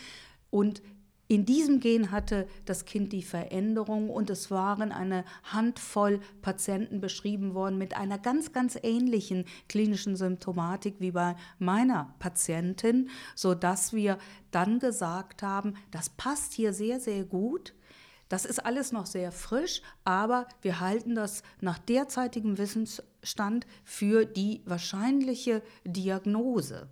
und 0.51 0.83
in 1.31 1.47
diesem 1.47 1.79
Gen 1.79 2.11
hatte 2.11 2.49
das 2.65 2.87
Kind 2.87 3.13
die 3.13 3.23
Veränderung 3.23 4.11
und 4.11 4.31
es 4.31 4.51
waren 4.51 4.91
eine 4.91 5.25
Handvoll 5.45 6.19
Patienten 6.43 7.01
beschrieben 7.01 7.55
worden 7.55 7.79
mit 7.79 7.97
einer 7.97 8.19
ganz, 8.19 8.53
ganz 8.53 8.77
ähnlichen 8.83 9.45
klinischen 9.69 10.17
Symptomatik 10.17 10.97
wie 10.99 11.13
bei 11.13 11.37
meiner 11.61 12.17
Patientin, 12.19 13.11
sodass 13.37 13.93
wir 13.93 14.19
dann 14.51 14.81
gesagt 14.81 15.45
haben, 15.45 15.75
das 15.93 16.09
passt 16.11 16.53
hier 16.53 16.73
sehr, 16.73 16.99
sehr 16.99 17.23
gut. 17.23 17.75
Das 18.29 18.45
ist 18.45 18.67
alles 18.67 18.91
noch 18.91 19.07
sehr 19.07 19.31
frisch, 19.31 19.83
aber 20.03 20.49
wir 20.63 20.81
halten 20.81 21.15
das 21.15 21.45
nach 21.61 21.79
derzeitigem 21.79 22.59
Wissensstand 22.59 23.69
für 23.85 24.25
die 24.25 24.63
wahrscheinliche 24.65 25.63
Diagnose 25.85 26.89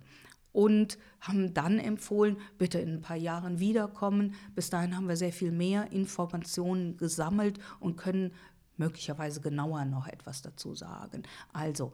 und 0.59 0.97
haben 1.21 1.53
dann 1.53 1.79
empfohlen, 1.79 2.35
bitte 2.57 2.79
in 2.79 2.95
ein 2.95 3.01
paar 3.01 3.15
Jahren 3.15 3.61
wiederkommen. 3.61 4.35
Bis 4.55 4.69
dahin 4.69 4.93
haben 4.93 5.07
wir 5.07 5.15
sehr 5.15 5.31
viel 5.31 5.53
mehr 5.53 5.89
Informationen 5.93 6.97
gesammelt 6.97 7.59
und 7.79 7.95
können 7.95 8.33
möglicherweise 8.75 9.39
genauer 9.39 9.85
noch 9.85 10.05
etwas 10.07 10.41
dazu 10.41 10.75
sagen. 10.75 11.23
Also 11.53 11.93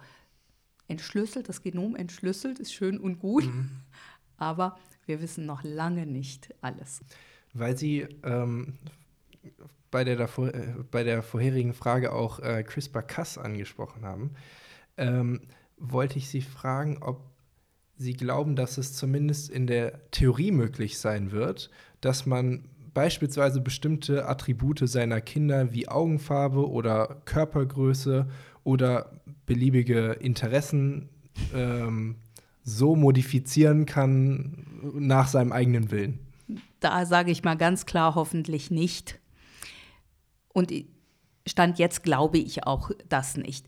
entschlüsselt, 0.88 1.47
das 1.47 1.61
Genom 1.61 1.95
entschlüsselt 1.95 2.57
ist 2.57 2.74
schön 2.74 2.99
und 2.99 3.20
gut, 3.20 3.45
mhm. 3.45 3.70
aber 4.38 4.80
wir 5.05 5.22
wissen 5.22 5.45
noch 5.45 5.63
lange 5.63 6.07
nicht 6.07 6.51
alles. 6.61 7.01
Weil 7.53 7.78
Sie 7.78 8.07
ähm, 8.24 8.80
bei 9.91 10.03
der, 10.03 10.16
davor, 10.16 10.51
äh, 10.51 10.74
bei 10.89 11.03
der 11.03 11.22
vorherigen 11.22 11.76
Frage 11.76 12.13
auch 12.13 12.39
äh, 12.39 12.63
CRISPR-Cas 12.63 13.38
angesprochen 13.38 14.05
haben, 14.05 14.32
ähm, 14.97 15.41
wollte 15.78 16.18
ich 16.18 16.30
Sie 16.30 16.41
fragen, 16.41 16.97
ob 17.03 17.34
Sie 17.97 18.13
glauben, 18.13 18.55
dass 18.55 18.77
es 18.77 18.93
zumindest 18.93 19.49
in 19.49 19.67
der 19.67 20.09
Theorie 20.11 20.51
möglich 20.51 20.97
sein 20.97 21.31
wird, 21.31 21.69
dass 22.01 22.25
man 22.25 22.65
beispielsweise 22.93 23.61
bestimmte 23.61 24.27
Attribute 24.27 24.87
seiner 24.87 25.21
Kinder 25.21 25.73
wie 25.73 25.87
Augenfarbe 25.87 26.69
oder 26.69 27.21
Körpergröße 27.25 28.27
oder 28.63 29.21
beliebige 29.45 30.13
Interessen 30.13 31.09
ähm, 31.53 32.15
so 32.63 32.95
modifizieren 32.95 33.85
kann 33.85 34.91
nach 34.95 35.27
seinem 35.27 35.51
eigenen 35.51 35.91
Willen? 35.91 36.19
Da 36.79 37.05
sage 37.05 37.31
ich 37.31 37.43
mal 37.43 37.55
ganz 37.55 37.85
klar, 37.85 38.15
hoffentlich 38.15 38.71
nicht. 38.71 39.19
Und 40.53 40.71
Stand 41.47 41.79
jetzt 41.79 42.03
glaube 42.03 42.39
ich 42.39 42.65
auch 42.65 42.91
das 43.07 43.37
nicht. 43.37 43.67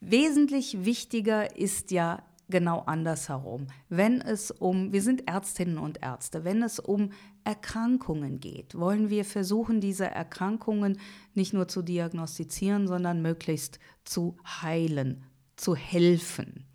Wesentlich 0.00 0.84
wichtiger 0.84 1.56
ist 1.56 1.90
ja 1.90 2.22
genau 2.48 2.80
andersherum. 2.80 3.66
Wenn 3.88 4.20
es 4.20 4.50
um, 4.50 4.92
wir 4.92 5.02
sind 5.02 5.28
Ärztinnen 5.28 5.78
und 5.78 6.02
Ärzte, 6.02 6.44
wenn 6.44 6.62
es 6.62 6.78
um 6.78 7.10
Erkrankungen 7.44 8.40
geht, 8.40 8.74
wollen 8.74 9.10
wir 9.10 9.24
versuchen, 9.24 9.80
diese 9.80 10.06
Erkrankungen 10.06 10.98
nicht 11.34 11.52
nur 11.52 11.68
zu 11.68 11.82
diagnostizieren, 11.82 12.86
sondern 12.86 13.22
möglichst 13.22 13.78
zu 14.04 14.36
heilen, 14.44 15.24
zu 15.56 15.74
helfen. 15.74 16.66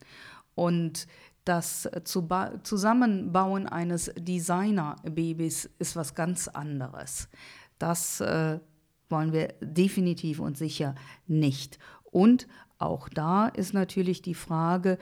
Und 0.55 1.07
das 1.45 1.89
Zusammenbauen 2.03 3.67
eines 3.67 4.11
Designer-Babys 4.17 5.69
ist 5.79 5.95
was 5.95 6.13
ganz 6.13 6.47
anderes. 6.47 7.29
Das 7.79 8.21
äh, 8.21 8.59
wollen 9.09 9.33
wir 9.33 9.55
definitiv 9.61 10.39
und 10.39 10.57
sicher 10.57 10.95
nicht. 11.25 11.79
Und 12.03 12.47
auch 12.77 13.09
da 13.09 13.47
ist 13.47 13.73
natürlich 13.73 14.21
die 14.21 14.35
Frage, 14.35 14.97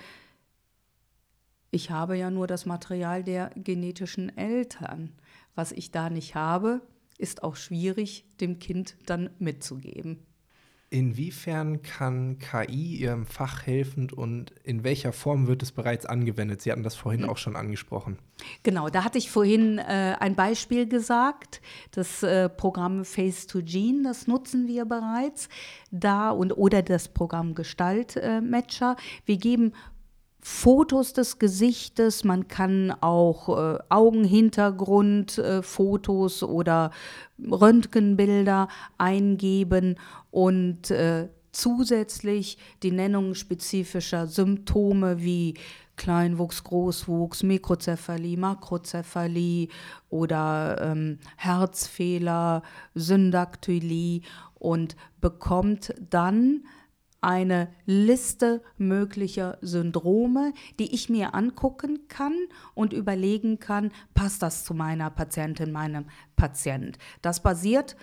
ich 1.71 1.91
habe 1.91 2.17
ja 2.17 2.31
nur 2.31 2.47
das 2.47 2.65
Material 2.65 3.23
der 3.23 3.51
genetischen 3.55 4.35
Eltern. 4.37 5.11
Was 5.55 5.71
ich 5.71 5.91
da 5.91 6.09
nicht 6.09 6.35
habe, 6.35 6.81
ist 7.17 7.43
auch 7.43 7.55
schwierig 7.55 8.25
dem 8.39 8.59
Kind 8.59 8.95
dann 9.05 9.29
mitzugeben. 9.39 10.19
Inwiefern 10.89 11.81
kann 11.81 12.37
KI 12.39 12.95
Ihrem 12.95 13.25
Fach 13.25 13.65
helfen 13.65 14.09
und 14.09 14.53
in 14.63 14.85
welcher 14.85 15.11
Form 15.11 15.47
wird 15.47 15.61
es 15.61 15.73
bereits 15.73 16.05
angewendet? 16.05 16.61
Sie 16.61 16.71
hatten 16.71 16.83
das 16.83 16.95
vorhin 16.95 17.25
auch 17.25 17.35
schon 17.35 17.57
angesprochen. 17.57 18.19
Genau, 18.63 18.87
da 18.87 19.03
hatte 19.03 19.17
ich 19.17 19.29
vorhin 19.29 19.79
äh, 19.79 20.15
ein 20.17 20.35
Beispiel 20.35 20.87
gesagt. 20.87 21.61
Das 21.91 22.23
äh, 22.23 22.47
Programm 22.47 23.03
Face 23.03 23.47
to 23.47 23.59
Gene, 23.63 24.03
das 24.03 24.27
nutzen 24.27 24.67
wir 24.69 24.85
bereits. 24.85 25.49
Da 25.91 26.29
und 26.29 26.53
oder 26.53 26.81
das 26.81 27.09
Programm 27.09 27.53
Gestalt 27.53 28.15
äh, 28.15 28.39
Matcher. 28.39 28.95
Wir 29.25 29.35
geben 29.35 29.73
Fotos 30.49 31.11
des 31.11 31.39
Gesichtes, 31.39 32.23
man 32.23 32.47
kann 32.47 32.91
auch 33.01 33.49
äh, 33.49 33.79
Augenhintergrundfotos 33.89 36.41
äh, 36.41 36.45
oder 36.45 36.91
Röntgenbilder 37.37 38.69
eingeben 38.97 39.97
und 40.31 40.89
äh, 40.89 41.27
zusätzlich 41.51 42.57
die 42.81 42.91
Nennung 42.91 43.35
spezifischer 43.35 44.25
Symptome 44.25 45.21
wie 45.21 45.55
Kleinwuchs, 45.97 46.63
Großwuchs, 46.63 47.43
Mikrozephalie, 47.43 48.37
Makrozephalie 48.37 49.67
oder 50.09 50.77
ähm, 50.79 51.19
Herzfehler, 51.35 52.63
Syndaktylie 52.95 54.21
und 54.55 54.95
bekommt 55.19 55.93
dann 56.09 56.63
eine 57.27 57.67
Liste 57.85 58.61
möglicher 58.77 59.57
Syndrome, 59.61 60.53
die 60.79 60.95
ich 60.95 61.09
mir 61.09 61.35
angucken 61.35 62.07
kann 62.07 62.33
und 62.73 62.93
überlegen 62.93 63.59
kann, 63.59 63.91
passt 64.13 64.41
das 64.41 64.63
zu 64.63 64.73
meiner 64.73 65.09
Patientin, 65.09 65.73
meinem 65.73 66.05
Patient. 66.37 66.97
Das 67.21 67.43
basiert 67.43 67.97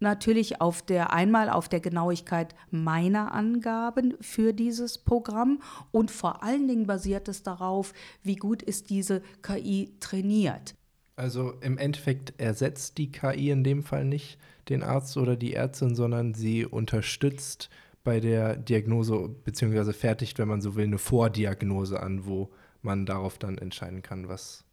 natürlich 0.00 0.62
auf 0.62 0.80
der 0.80 1.12
einmal 1.12 1.50
auf 1.50 1.68
der 1.68 1.80
Genauigkeit 1.80 2.54
meiner 2.70 3.32
Angaben 3.34 4.14
für 4.22 4.54
dieses 4.54 4.96
Programm 4.96 5.60
und 5.90 6.10
vor 6.10 6.42
allen 6.42 6.66
Dingen 6.66 6.86
basiert 6.86 7.28
es 7.28 7.42
darauf, 7.42 7.92
wie 8.22 8.36
gut 8.36 8.62
ist 8.62 8.88
diese 8.88 9.20
KI 9.42 9.92
trainiert. 10.00 10.74
Also 11.14 11.52
im 11.60 11.76
Endeffekt 11.76 12.32
ersetzt 12.40 12.96
die 12.96 13.12
KI 13.12 13.50
in 13.50 13.64
dem 13.64 13.82
Fall 13.82 14.06
nicht 14.06 14.38
den 14.70 14.82
Arzt 14.82 15.18
oder 15.18 15.36
die 15.36 15.52
Ärztin, 15.52 15.94
sondern 15.94 16.32
sie 16.32 16.64
unterstützt 16.64 17.68
bei 18.04 18.20
der 18.20 18.56
Diagnose, 18.56 19.28
beziehungsweise 19.44 19.92
fertigt, 19.92 20.38
wenn 20.38 20.48
man 20.48 20.60
so 20.60 20.74
will, 20.74 20.84
eine 20.84 20.98
Vordiagnose 20.98 22.00
an, 22.00 22.26
wo 22.26 22.50
man 22.82 23.06
darauf 23.06 23.38
dann 23.38 23.58
entscheiden 23.58 24.02
kann, 24.02 24.28
was 24.28 24.64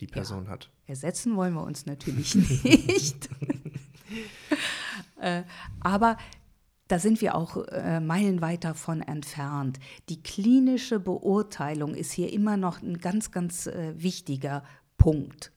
die 0.00 0.06
Person 0.06 0.44
ja, 0.44 0.50
hat. 0.50 0.70
Ersetzen 0.86 1.36
wollen 1.36 1.54
wir 1.54 1.62
uns 1.62 1.86
natürlich 1.86 2.34
nicht. 2.64 3.28
äh, 5.20 5.42
aber 5.80 6.16
da 6.88 6.98
sind 6.98 7.20
wir 7.20 7.34
auch 7.36 7.56
äh, 7.68 8.00
meilenweit 8.00 8.64
davon 8.64 9.00
entfernt. 9.00 9.78
Die 10.08 10.22
klinische 10.22 11.00
Beurteilung 11.00 11.94
ist 11.94 12.12
hier 12.12 12.32
immer 12.32 12.56
noch 12.56 12.82
ein 12.82 12.98
ganz, 12.98 13.30
ganz 13.30 13.66
äh, 13.66 13.94
wichtiger 13.96 14.64
Punkt. 14.98 15.52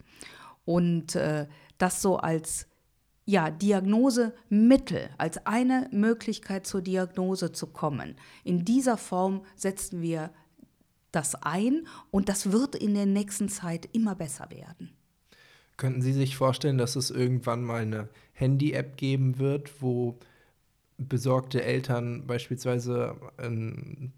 Und 0.64 1.16
äh, 1.16 1.48
das 1.78 2.02
so 2.02 2.18
als 2.18 2.68
ja, 3.26 3.50
Diagnosemittel, 3.50 5.10
als 5.18 5.46
eine 5.46 5.90
Möglichkeit 5.92 6.68
zur 6.68 6.82
Diagnose 6.82 7.52
zu 7.52 7.68
kommen. 7.68 8.16
In 8.44 8.66
dieser 8.66 8.98
Form 8.98 9.44
setzen 9.56 10.02
wir 10.02 10.32
das 11.12 11.36
ein 11.36 11.88
und 12.12 12.30
das 12.30 12.52
wird 12.52 12.76
in 12.76 12.94
der 12.94 13.06
nächsten 13.06 13.50
Zeit 13.50 13.90
immer 13.94 14.16
besser 14.16 14.50
werden. 14.52 14.92
Könnten 15.78 16.02
Sie 16.02 16.14
sich 16.14 16.38
vorstellen, 16.38 16.78
dass 16.78 16.96
es 16.96 17.10
irgendwann 17.10 17.64
mal 17.64 17.82
eine 17.82 18.10
Handy-App 18.34 18.96
geben 18.96 19.40
wird, 19.40 19.82
wo 19.82 20.20
besorgte 20.98 21.64
Eltern 21.64 22.28
beispielsweise 22.28 23.16
ein 23.38 24.14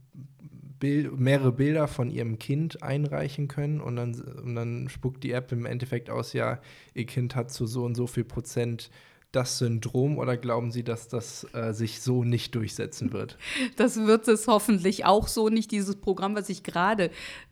Bild, 0.79 1.19
mehrere 1.19 1.51
Bilder 1.51 1.87
von 1.87 2.09
ihrem 2.09 2.39
Kind 2.39 2.83
einreichen 2.83 3.47
können 3.47 3.81
und 3.81 3.95
dann, 3.95 4.13
und 4.13 4.55
dann 4.55 4.89
spuckt 4.89 5.23
die 5.23 5.31
App 5.31 5.51
im 5.51 5.65
Endeffekt 5.65 6.09
aus, 6.09 6.33
ja, 6.33 6.59
ihr 6.93 7.05
Kind 7.05 7.35
hat 7.35 7.51
zu 7.51 7.65
so 7.65 7.83
und 7.83 7.95
so 7.95 8.07
viel 8.07 8.23
Prozent 8.23 8.89
das 9.31 9.57
Syndrom 9.57 10.17
oder 10.17 10.37
glauben 10.37 10.71
Sie, 10.71 10.83
dass 10.83 11.07
das 11.07 11.45
äh, 11.53 11.73
sich 11.73 12.01
so 12.01 12.23
nicht 12.23 12.55
durchsetzen 12.55 13.11
wird? 13.11 13.37
Das 13.75 13.97
wird 13.97 14.27
es 14.27 14.47
hoffentlich 14.47 15.05
auch 15.05 15.27
so 15.27 15.49
nicht. 15.49 15.71
Dieses 15.71 15.97
Programm, 15.97 16.35
was 16.35 16.49
ich 16.49 16.63
gerade 16.63 17.11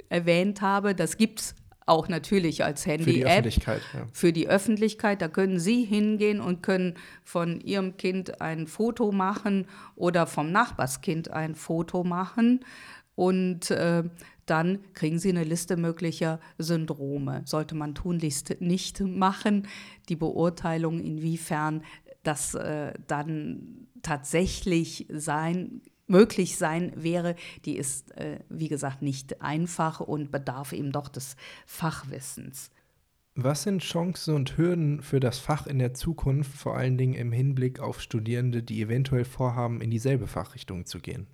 erwähnt 0.10 0.62
habe, 0.62 0.96
das 0.96 1.18
gibt 1.18 1.42
es 1.42 1.56
auch 1.86 2.08
natürlich 2.08 2.64
als 2.64 2.86
Handy-App. 2.86 3.06
Für 3.06 3.14
die 3.14 3.26
Öffentlichkeit. 3.26 3.82
Ja. 3.94 4.08
Für 4.12 4.34
die 4.34 4.48
Öffentlichkeit. 4.48 5.22
Da 5.22 5.28
können 5.28 5.60
Sie 5.60 5.84
hingehen 5.84 6.42
und 6.42 6.64
können 6.64 6.96
von 7.24 7.62
Ihrem 7.62 7.98
Kind 7.98 8.42
ein 8.42 8.66
Foto 8.66 9.12
machen 9.12 9.68
oder 9.96 10.26
vom 10.26 10.52
Nachbarskind 10.52 11.30
ein 11.32 11.54
Foto 11.56 12.04
machen 12.04 12.62
und 13.16 13.72
äh, 13.72 14.04
dann 14.46 14.80
kriegen 14.94 15.18
Sie 15.18 15.30
eine 15.30 15.44
Liste 15.44 15.78
möglicher 15.78 16.40
Syndrome. 16.58 17.42
Sollte 17.46 17.76
man 17.76 17.96
tunlichst 17.96 18.62
nicht 18.62 19.00
machen. 19.02 19.68
Die 20.10 20.16
Beurteilung, 20.16 21.00
inwiefern 21.00 21.84
das 22.24 22.54
äh, 22.54 22.94
dann 23.08 23.88
tatsächlich 24.02 25.08
sein 25.10 25.82
möglich 26.08 26.58
sein 26.58 26.92
wäre, 26.96 27.36
die 27.66 27.78
ist, 27.78 28.16
äh, 28.18 28.40
wie 28.50 28.68
gesagt, 28.68 29.02
nicht 29.02 29.42
einfach 29.42 30.00
und 30.00 30.32
bedarf 30.32 30.72
eben 30.72 30.92
doch 30.92 31.08
des 31.08 31.36
Fachwissens. 31.66 32.70
Was 33.34 33.64
sind 33.64 33.82
Chancen 33.82 34.34
und 34.36 34.58
Hürden 34.58 35.02
für 35.02 35.20
das 35.20 35.40
Fach 35.40 35.68
in 35.68 35.80
der 35.80 35.94
Zukunft, 35.94 36.54
vor 36.54 36.78
allen 36.78 36.98
Dingen 36.98 37.16
im 37.16 37.32
Hinblick 37.32 37.80
auf 37.80 38.02
Studierende, 38.02 38.64
die 38.64 38.82
eventuell 38.82 39.26
vorhaben, 39.26 39.82
in 39.82 39.90
dieselbe 39.90 40.28
Fachrichtung 40.28 40.86
zu 40.86 41.00
gehen? 41.00 41.28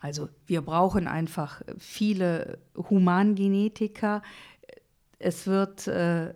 Also 0.00 0.28
wir 0.46 0.62
brauchen 0.62 1.06
einfach 1.06 1.62
viele 1.78 2.58
Humangenetiker. 2.74 4.22
Es 5.18 5.46
wird 5.46 5.86
äh, 5.86 6.34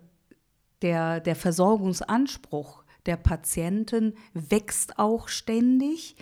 der, 0.82 1.20
der 1.20 1.34
Versorgungsanspruch 1.34 2.84
der 3.06 3.16
Patienten 3.16 4.12
wächst 4.34 4.98
auch 4.98 5.28
ständig 5.28 6.16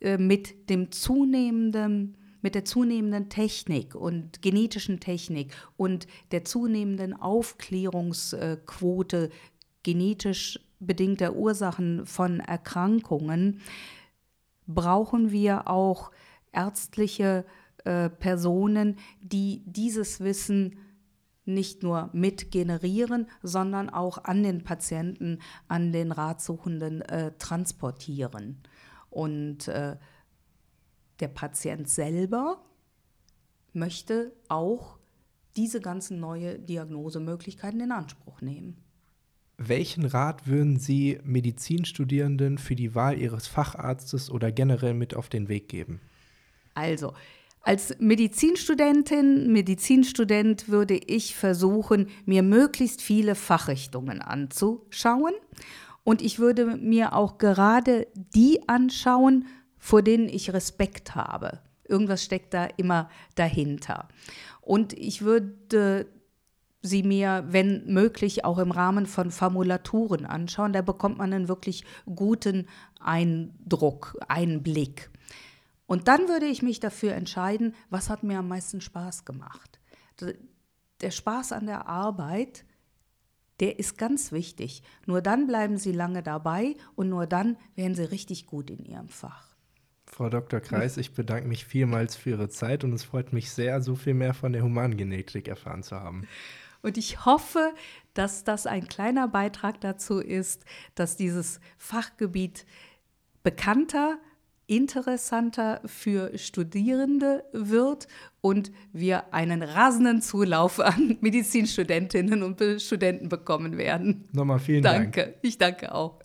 äh, 0.00 0.18
mit 0.18 0.68
dem 0.70 0.92
zunehmenden 0.92 2.18
mit 2.42 2.54
der 2.54 2.66
zunehmenden 2.66 3.30
Technik 3.30 3.94
und 3.94 4.42
genetischen 4.42 5.00
Technik 5.00 5.54
und 5.78 6.06
der 6.30 6.44
zunehmenden 6.44 7.18
Aufklärungsquote 7.18 9.30
genetisch 9.82 10.60
bedingter 10.78 11.36
Ursachen 11.36 12.04
von 12.04 12.40
Erkrankungen 12.40 13.62
brauchen 14.66 15.30
wir 15.30 15.68
auch 15.68 16.10
ärztliche 16.54 17.44
äh, 17.84 18.08
Personen, 18.08 18.96
die 19.20 19.62
dieses 19.66 20.20
Wissen 20.20 20.78
nicht 21.44 21.82
nur 21.82 22.08
mit 22.12 22.50
generieren, 22.50 23.26
sondern 23.42 23.90
auch 23.90 24.24
an 24.24 24.42
den 24.42 24.64
Patienten, 24.64 25.40
an 25.68 25.92
den 25.92 26.10
Ratsuchenden 26.10 27.02
äh, 27.02 27.32
transportieren. 27.38 28.62
Und 29.10 29.68
äh, 29.68 29.96
der 31.20 31.28
Patient 31.28 31.88
selber 31.88 32.64
möchte 33.72 34.32
auch 34.48 34.98
diese 35.56 35.80
ganzen 35.80 36.18
neue 36.18 36.58
Diagnosemöglichkeiten 36.58 37.80
in 37.80 37.92
Anspruch 37.92 38.40
nehmen. 38.40 38.78
Welchen 39.56 40.04
Rat 40.04 40.48
würden 40.48 40.78
Sie 40.78 41.20
Medizinstudierenden 41.22 42.58
für 42.58 42.74
die 42.74 42.94
Wahl 42.94 43.18
ihres 43.18 43.46
Facharztes 43.46 44.30
oder 44.30 44.50
generell 44.50 44.94
mit 44.94 45.14
auf 45.14 45.28
den 45.28 45.48
Weg 45.48 45.68
geben? 45.68 46.00
Also, 46.74 47.12
als 47.62 47.98
Medizinstudentin, 47.98 49.50
Medizinstudent 49.50 50.68
würde 50.68 50.96
ich 50.96 51.34
versuchen, 51.34 52.08
mir 52.26 52.42
möglichst 52.42 53.00
viele 53.00 53.34
Fachrichtungen 53.34 54.20
anzuschauen. 54.20 55.32
Und 56.04 56.20
ich 56.20 56.38
würde 56.38 56.76
mir 56.76 57.14
auch 57.14 57.38
gerade 57.38 58.06
die 58.14 58.68
anschauen, 58.68 59.46
vor 59.78 60.02
denen 60.02 60.28
ich 60.28 60.52
Respekt 60.52 61.14
habe. 61.14 61.60
Irgendwas 61.88 62.22
steckt 62.22 62.52
da 62.52 62.68
immer 62.76 63.08
dahinter. 63.34 64.08
Und 64.60 64.92
ich 64.92 65.22
würde 65.22 66.06
sie 66.82 67.02
mir, 67.02 67.44
wenn 67.48 67.86
möglich, 67.86 68.44
auch 68.44 68.58
im 68.58 68.70
Rahmen 68.70 69.06
von 69.06 69.30
Formulaturen 69.30 70.26
anschauen. 70.26 70.74
Da 70.74 70.82
bekommt 70.82 71.16
man 71.16 71.32
einen 71.32 71.48
wirklich 71.48 71.84
guten 72.14 72.66
Eindruck, 73.00 74.18
Einblick. 74.28 75.10
Und 75.86 76.08
dann 76.08 76.28
würde 76.28 76.46
ich 76.46 76.62
mich 76.62 76.80
dafür 76.80 77.14
entscheiden, 77.14 77.74
was 77.90 78.08
hat 78.10 78.22
mir 78.22 78.38
am 78.38 78.48
meisten 78.48 78.80
Spaß 78.80 79.24
gemacht. 79.24 79.80
Der 81.00 81.10
Spaß 81.10 81.52
an 81.52 81.66
der 81.66 81.86
Arbeit, 81.86 82.64
der 83.60 83.78
ist 83.78 83.98
ganz 83.98 84.32
wichtig. 84.32 84.82
Nur 85.06 85.20
dann 85.20 85.46
bleiben 85.46 85.76
Sie 85.76 85.92
lange 85.92 86.22
dabei 86.22 86.76
und 86.94 87.08
nur 87.08 87.26
dann 87.26 87.56
werden 87.74 87.94
Sie 87.94 88.10
richtig 88.10 88.46
gut 88.46 88.70
in 88.70 88.84
Ihrem 88.84 89.08
Fach. 89.08 89.54
Frau 90.06 90.28
Dr. 90.28 90.60
Kreis, 90.60 90.96
ich 90.96 91.12
bedanke 91.12 91.48
mich 91.48 91.64
vielmals 91.64 92.14
für 92.14 92.30
Ihre 92.30 92.48
Zeit 92.48 92.84
und 92.84 92.92
es 92.92 93.04
freut 93.04 93.32
mich 93.32 93.50
sehr, 93.50 93.80
so 93.80 93.96
viel 93.96 94.14
mehr 94.14 94.34
von 94.34 94.52
der 94.52 94.62
Humangenetik 94.62 95.48
erfahren 95.48 95.82
zu 95.82 95.96
haben. 95.96 96.26
Und 96.82 96.98
ich 96.98 97.24
hoffe, 97.24 97.72
dass 98.12 98.44
das 98.44 98.66
ein 98.66 98.86
kleiner 98.86 99.26
Beitrag 99.26 99.80
dazu 99.80 100.18
ist, 100.20 100.64
dass 100.94 101.16
dieses 101.16 101.58
Fachgebiet 101.78 102.66
bekannter, 103.42 104.18
interessanter 104.66 105.80
für 105.86 106.36
Studierende 106.38 107.44
wird 107.52 108.08
und 108.40 108.72
wir 108.92 109.32
einen 109.32 109.62
rasenden 109.62 110.22
Zulauf 110.22 110.80
an 110.80 111.18
Medizinstudentinnen 111.20 112.42
und 112.42 112.62
Studenten 112.80 113.28
bekommen 113.28 113.78
werden. 113.78 114.28
Nochmal 114.32 114.58
vielen 114.58 114.82
danke. 114.82 115.02
Dank. 115.02 115.14
Danke, 115.14 115.38
ich 115.42 115.58
danke 115.58 115.94
auch. 115.94 116.20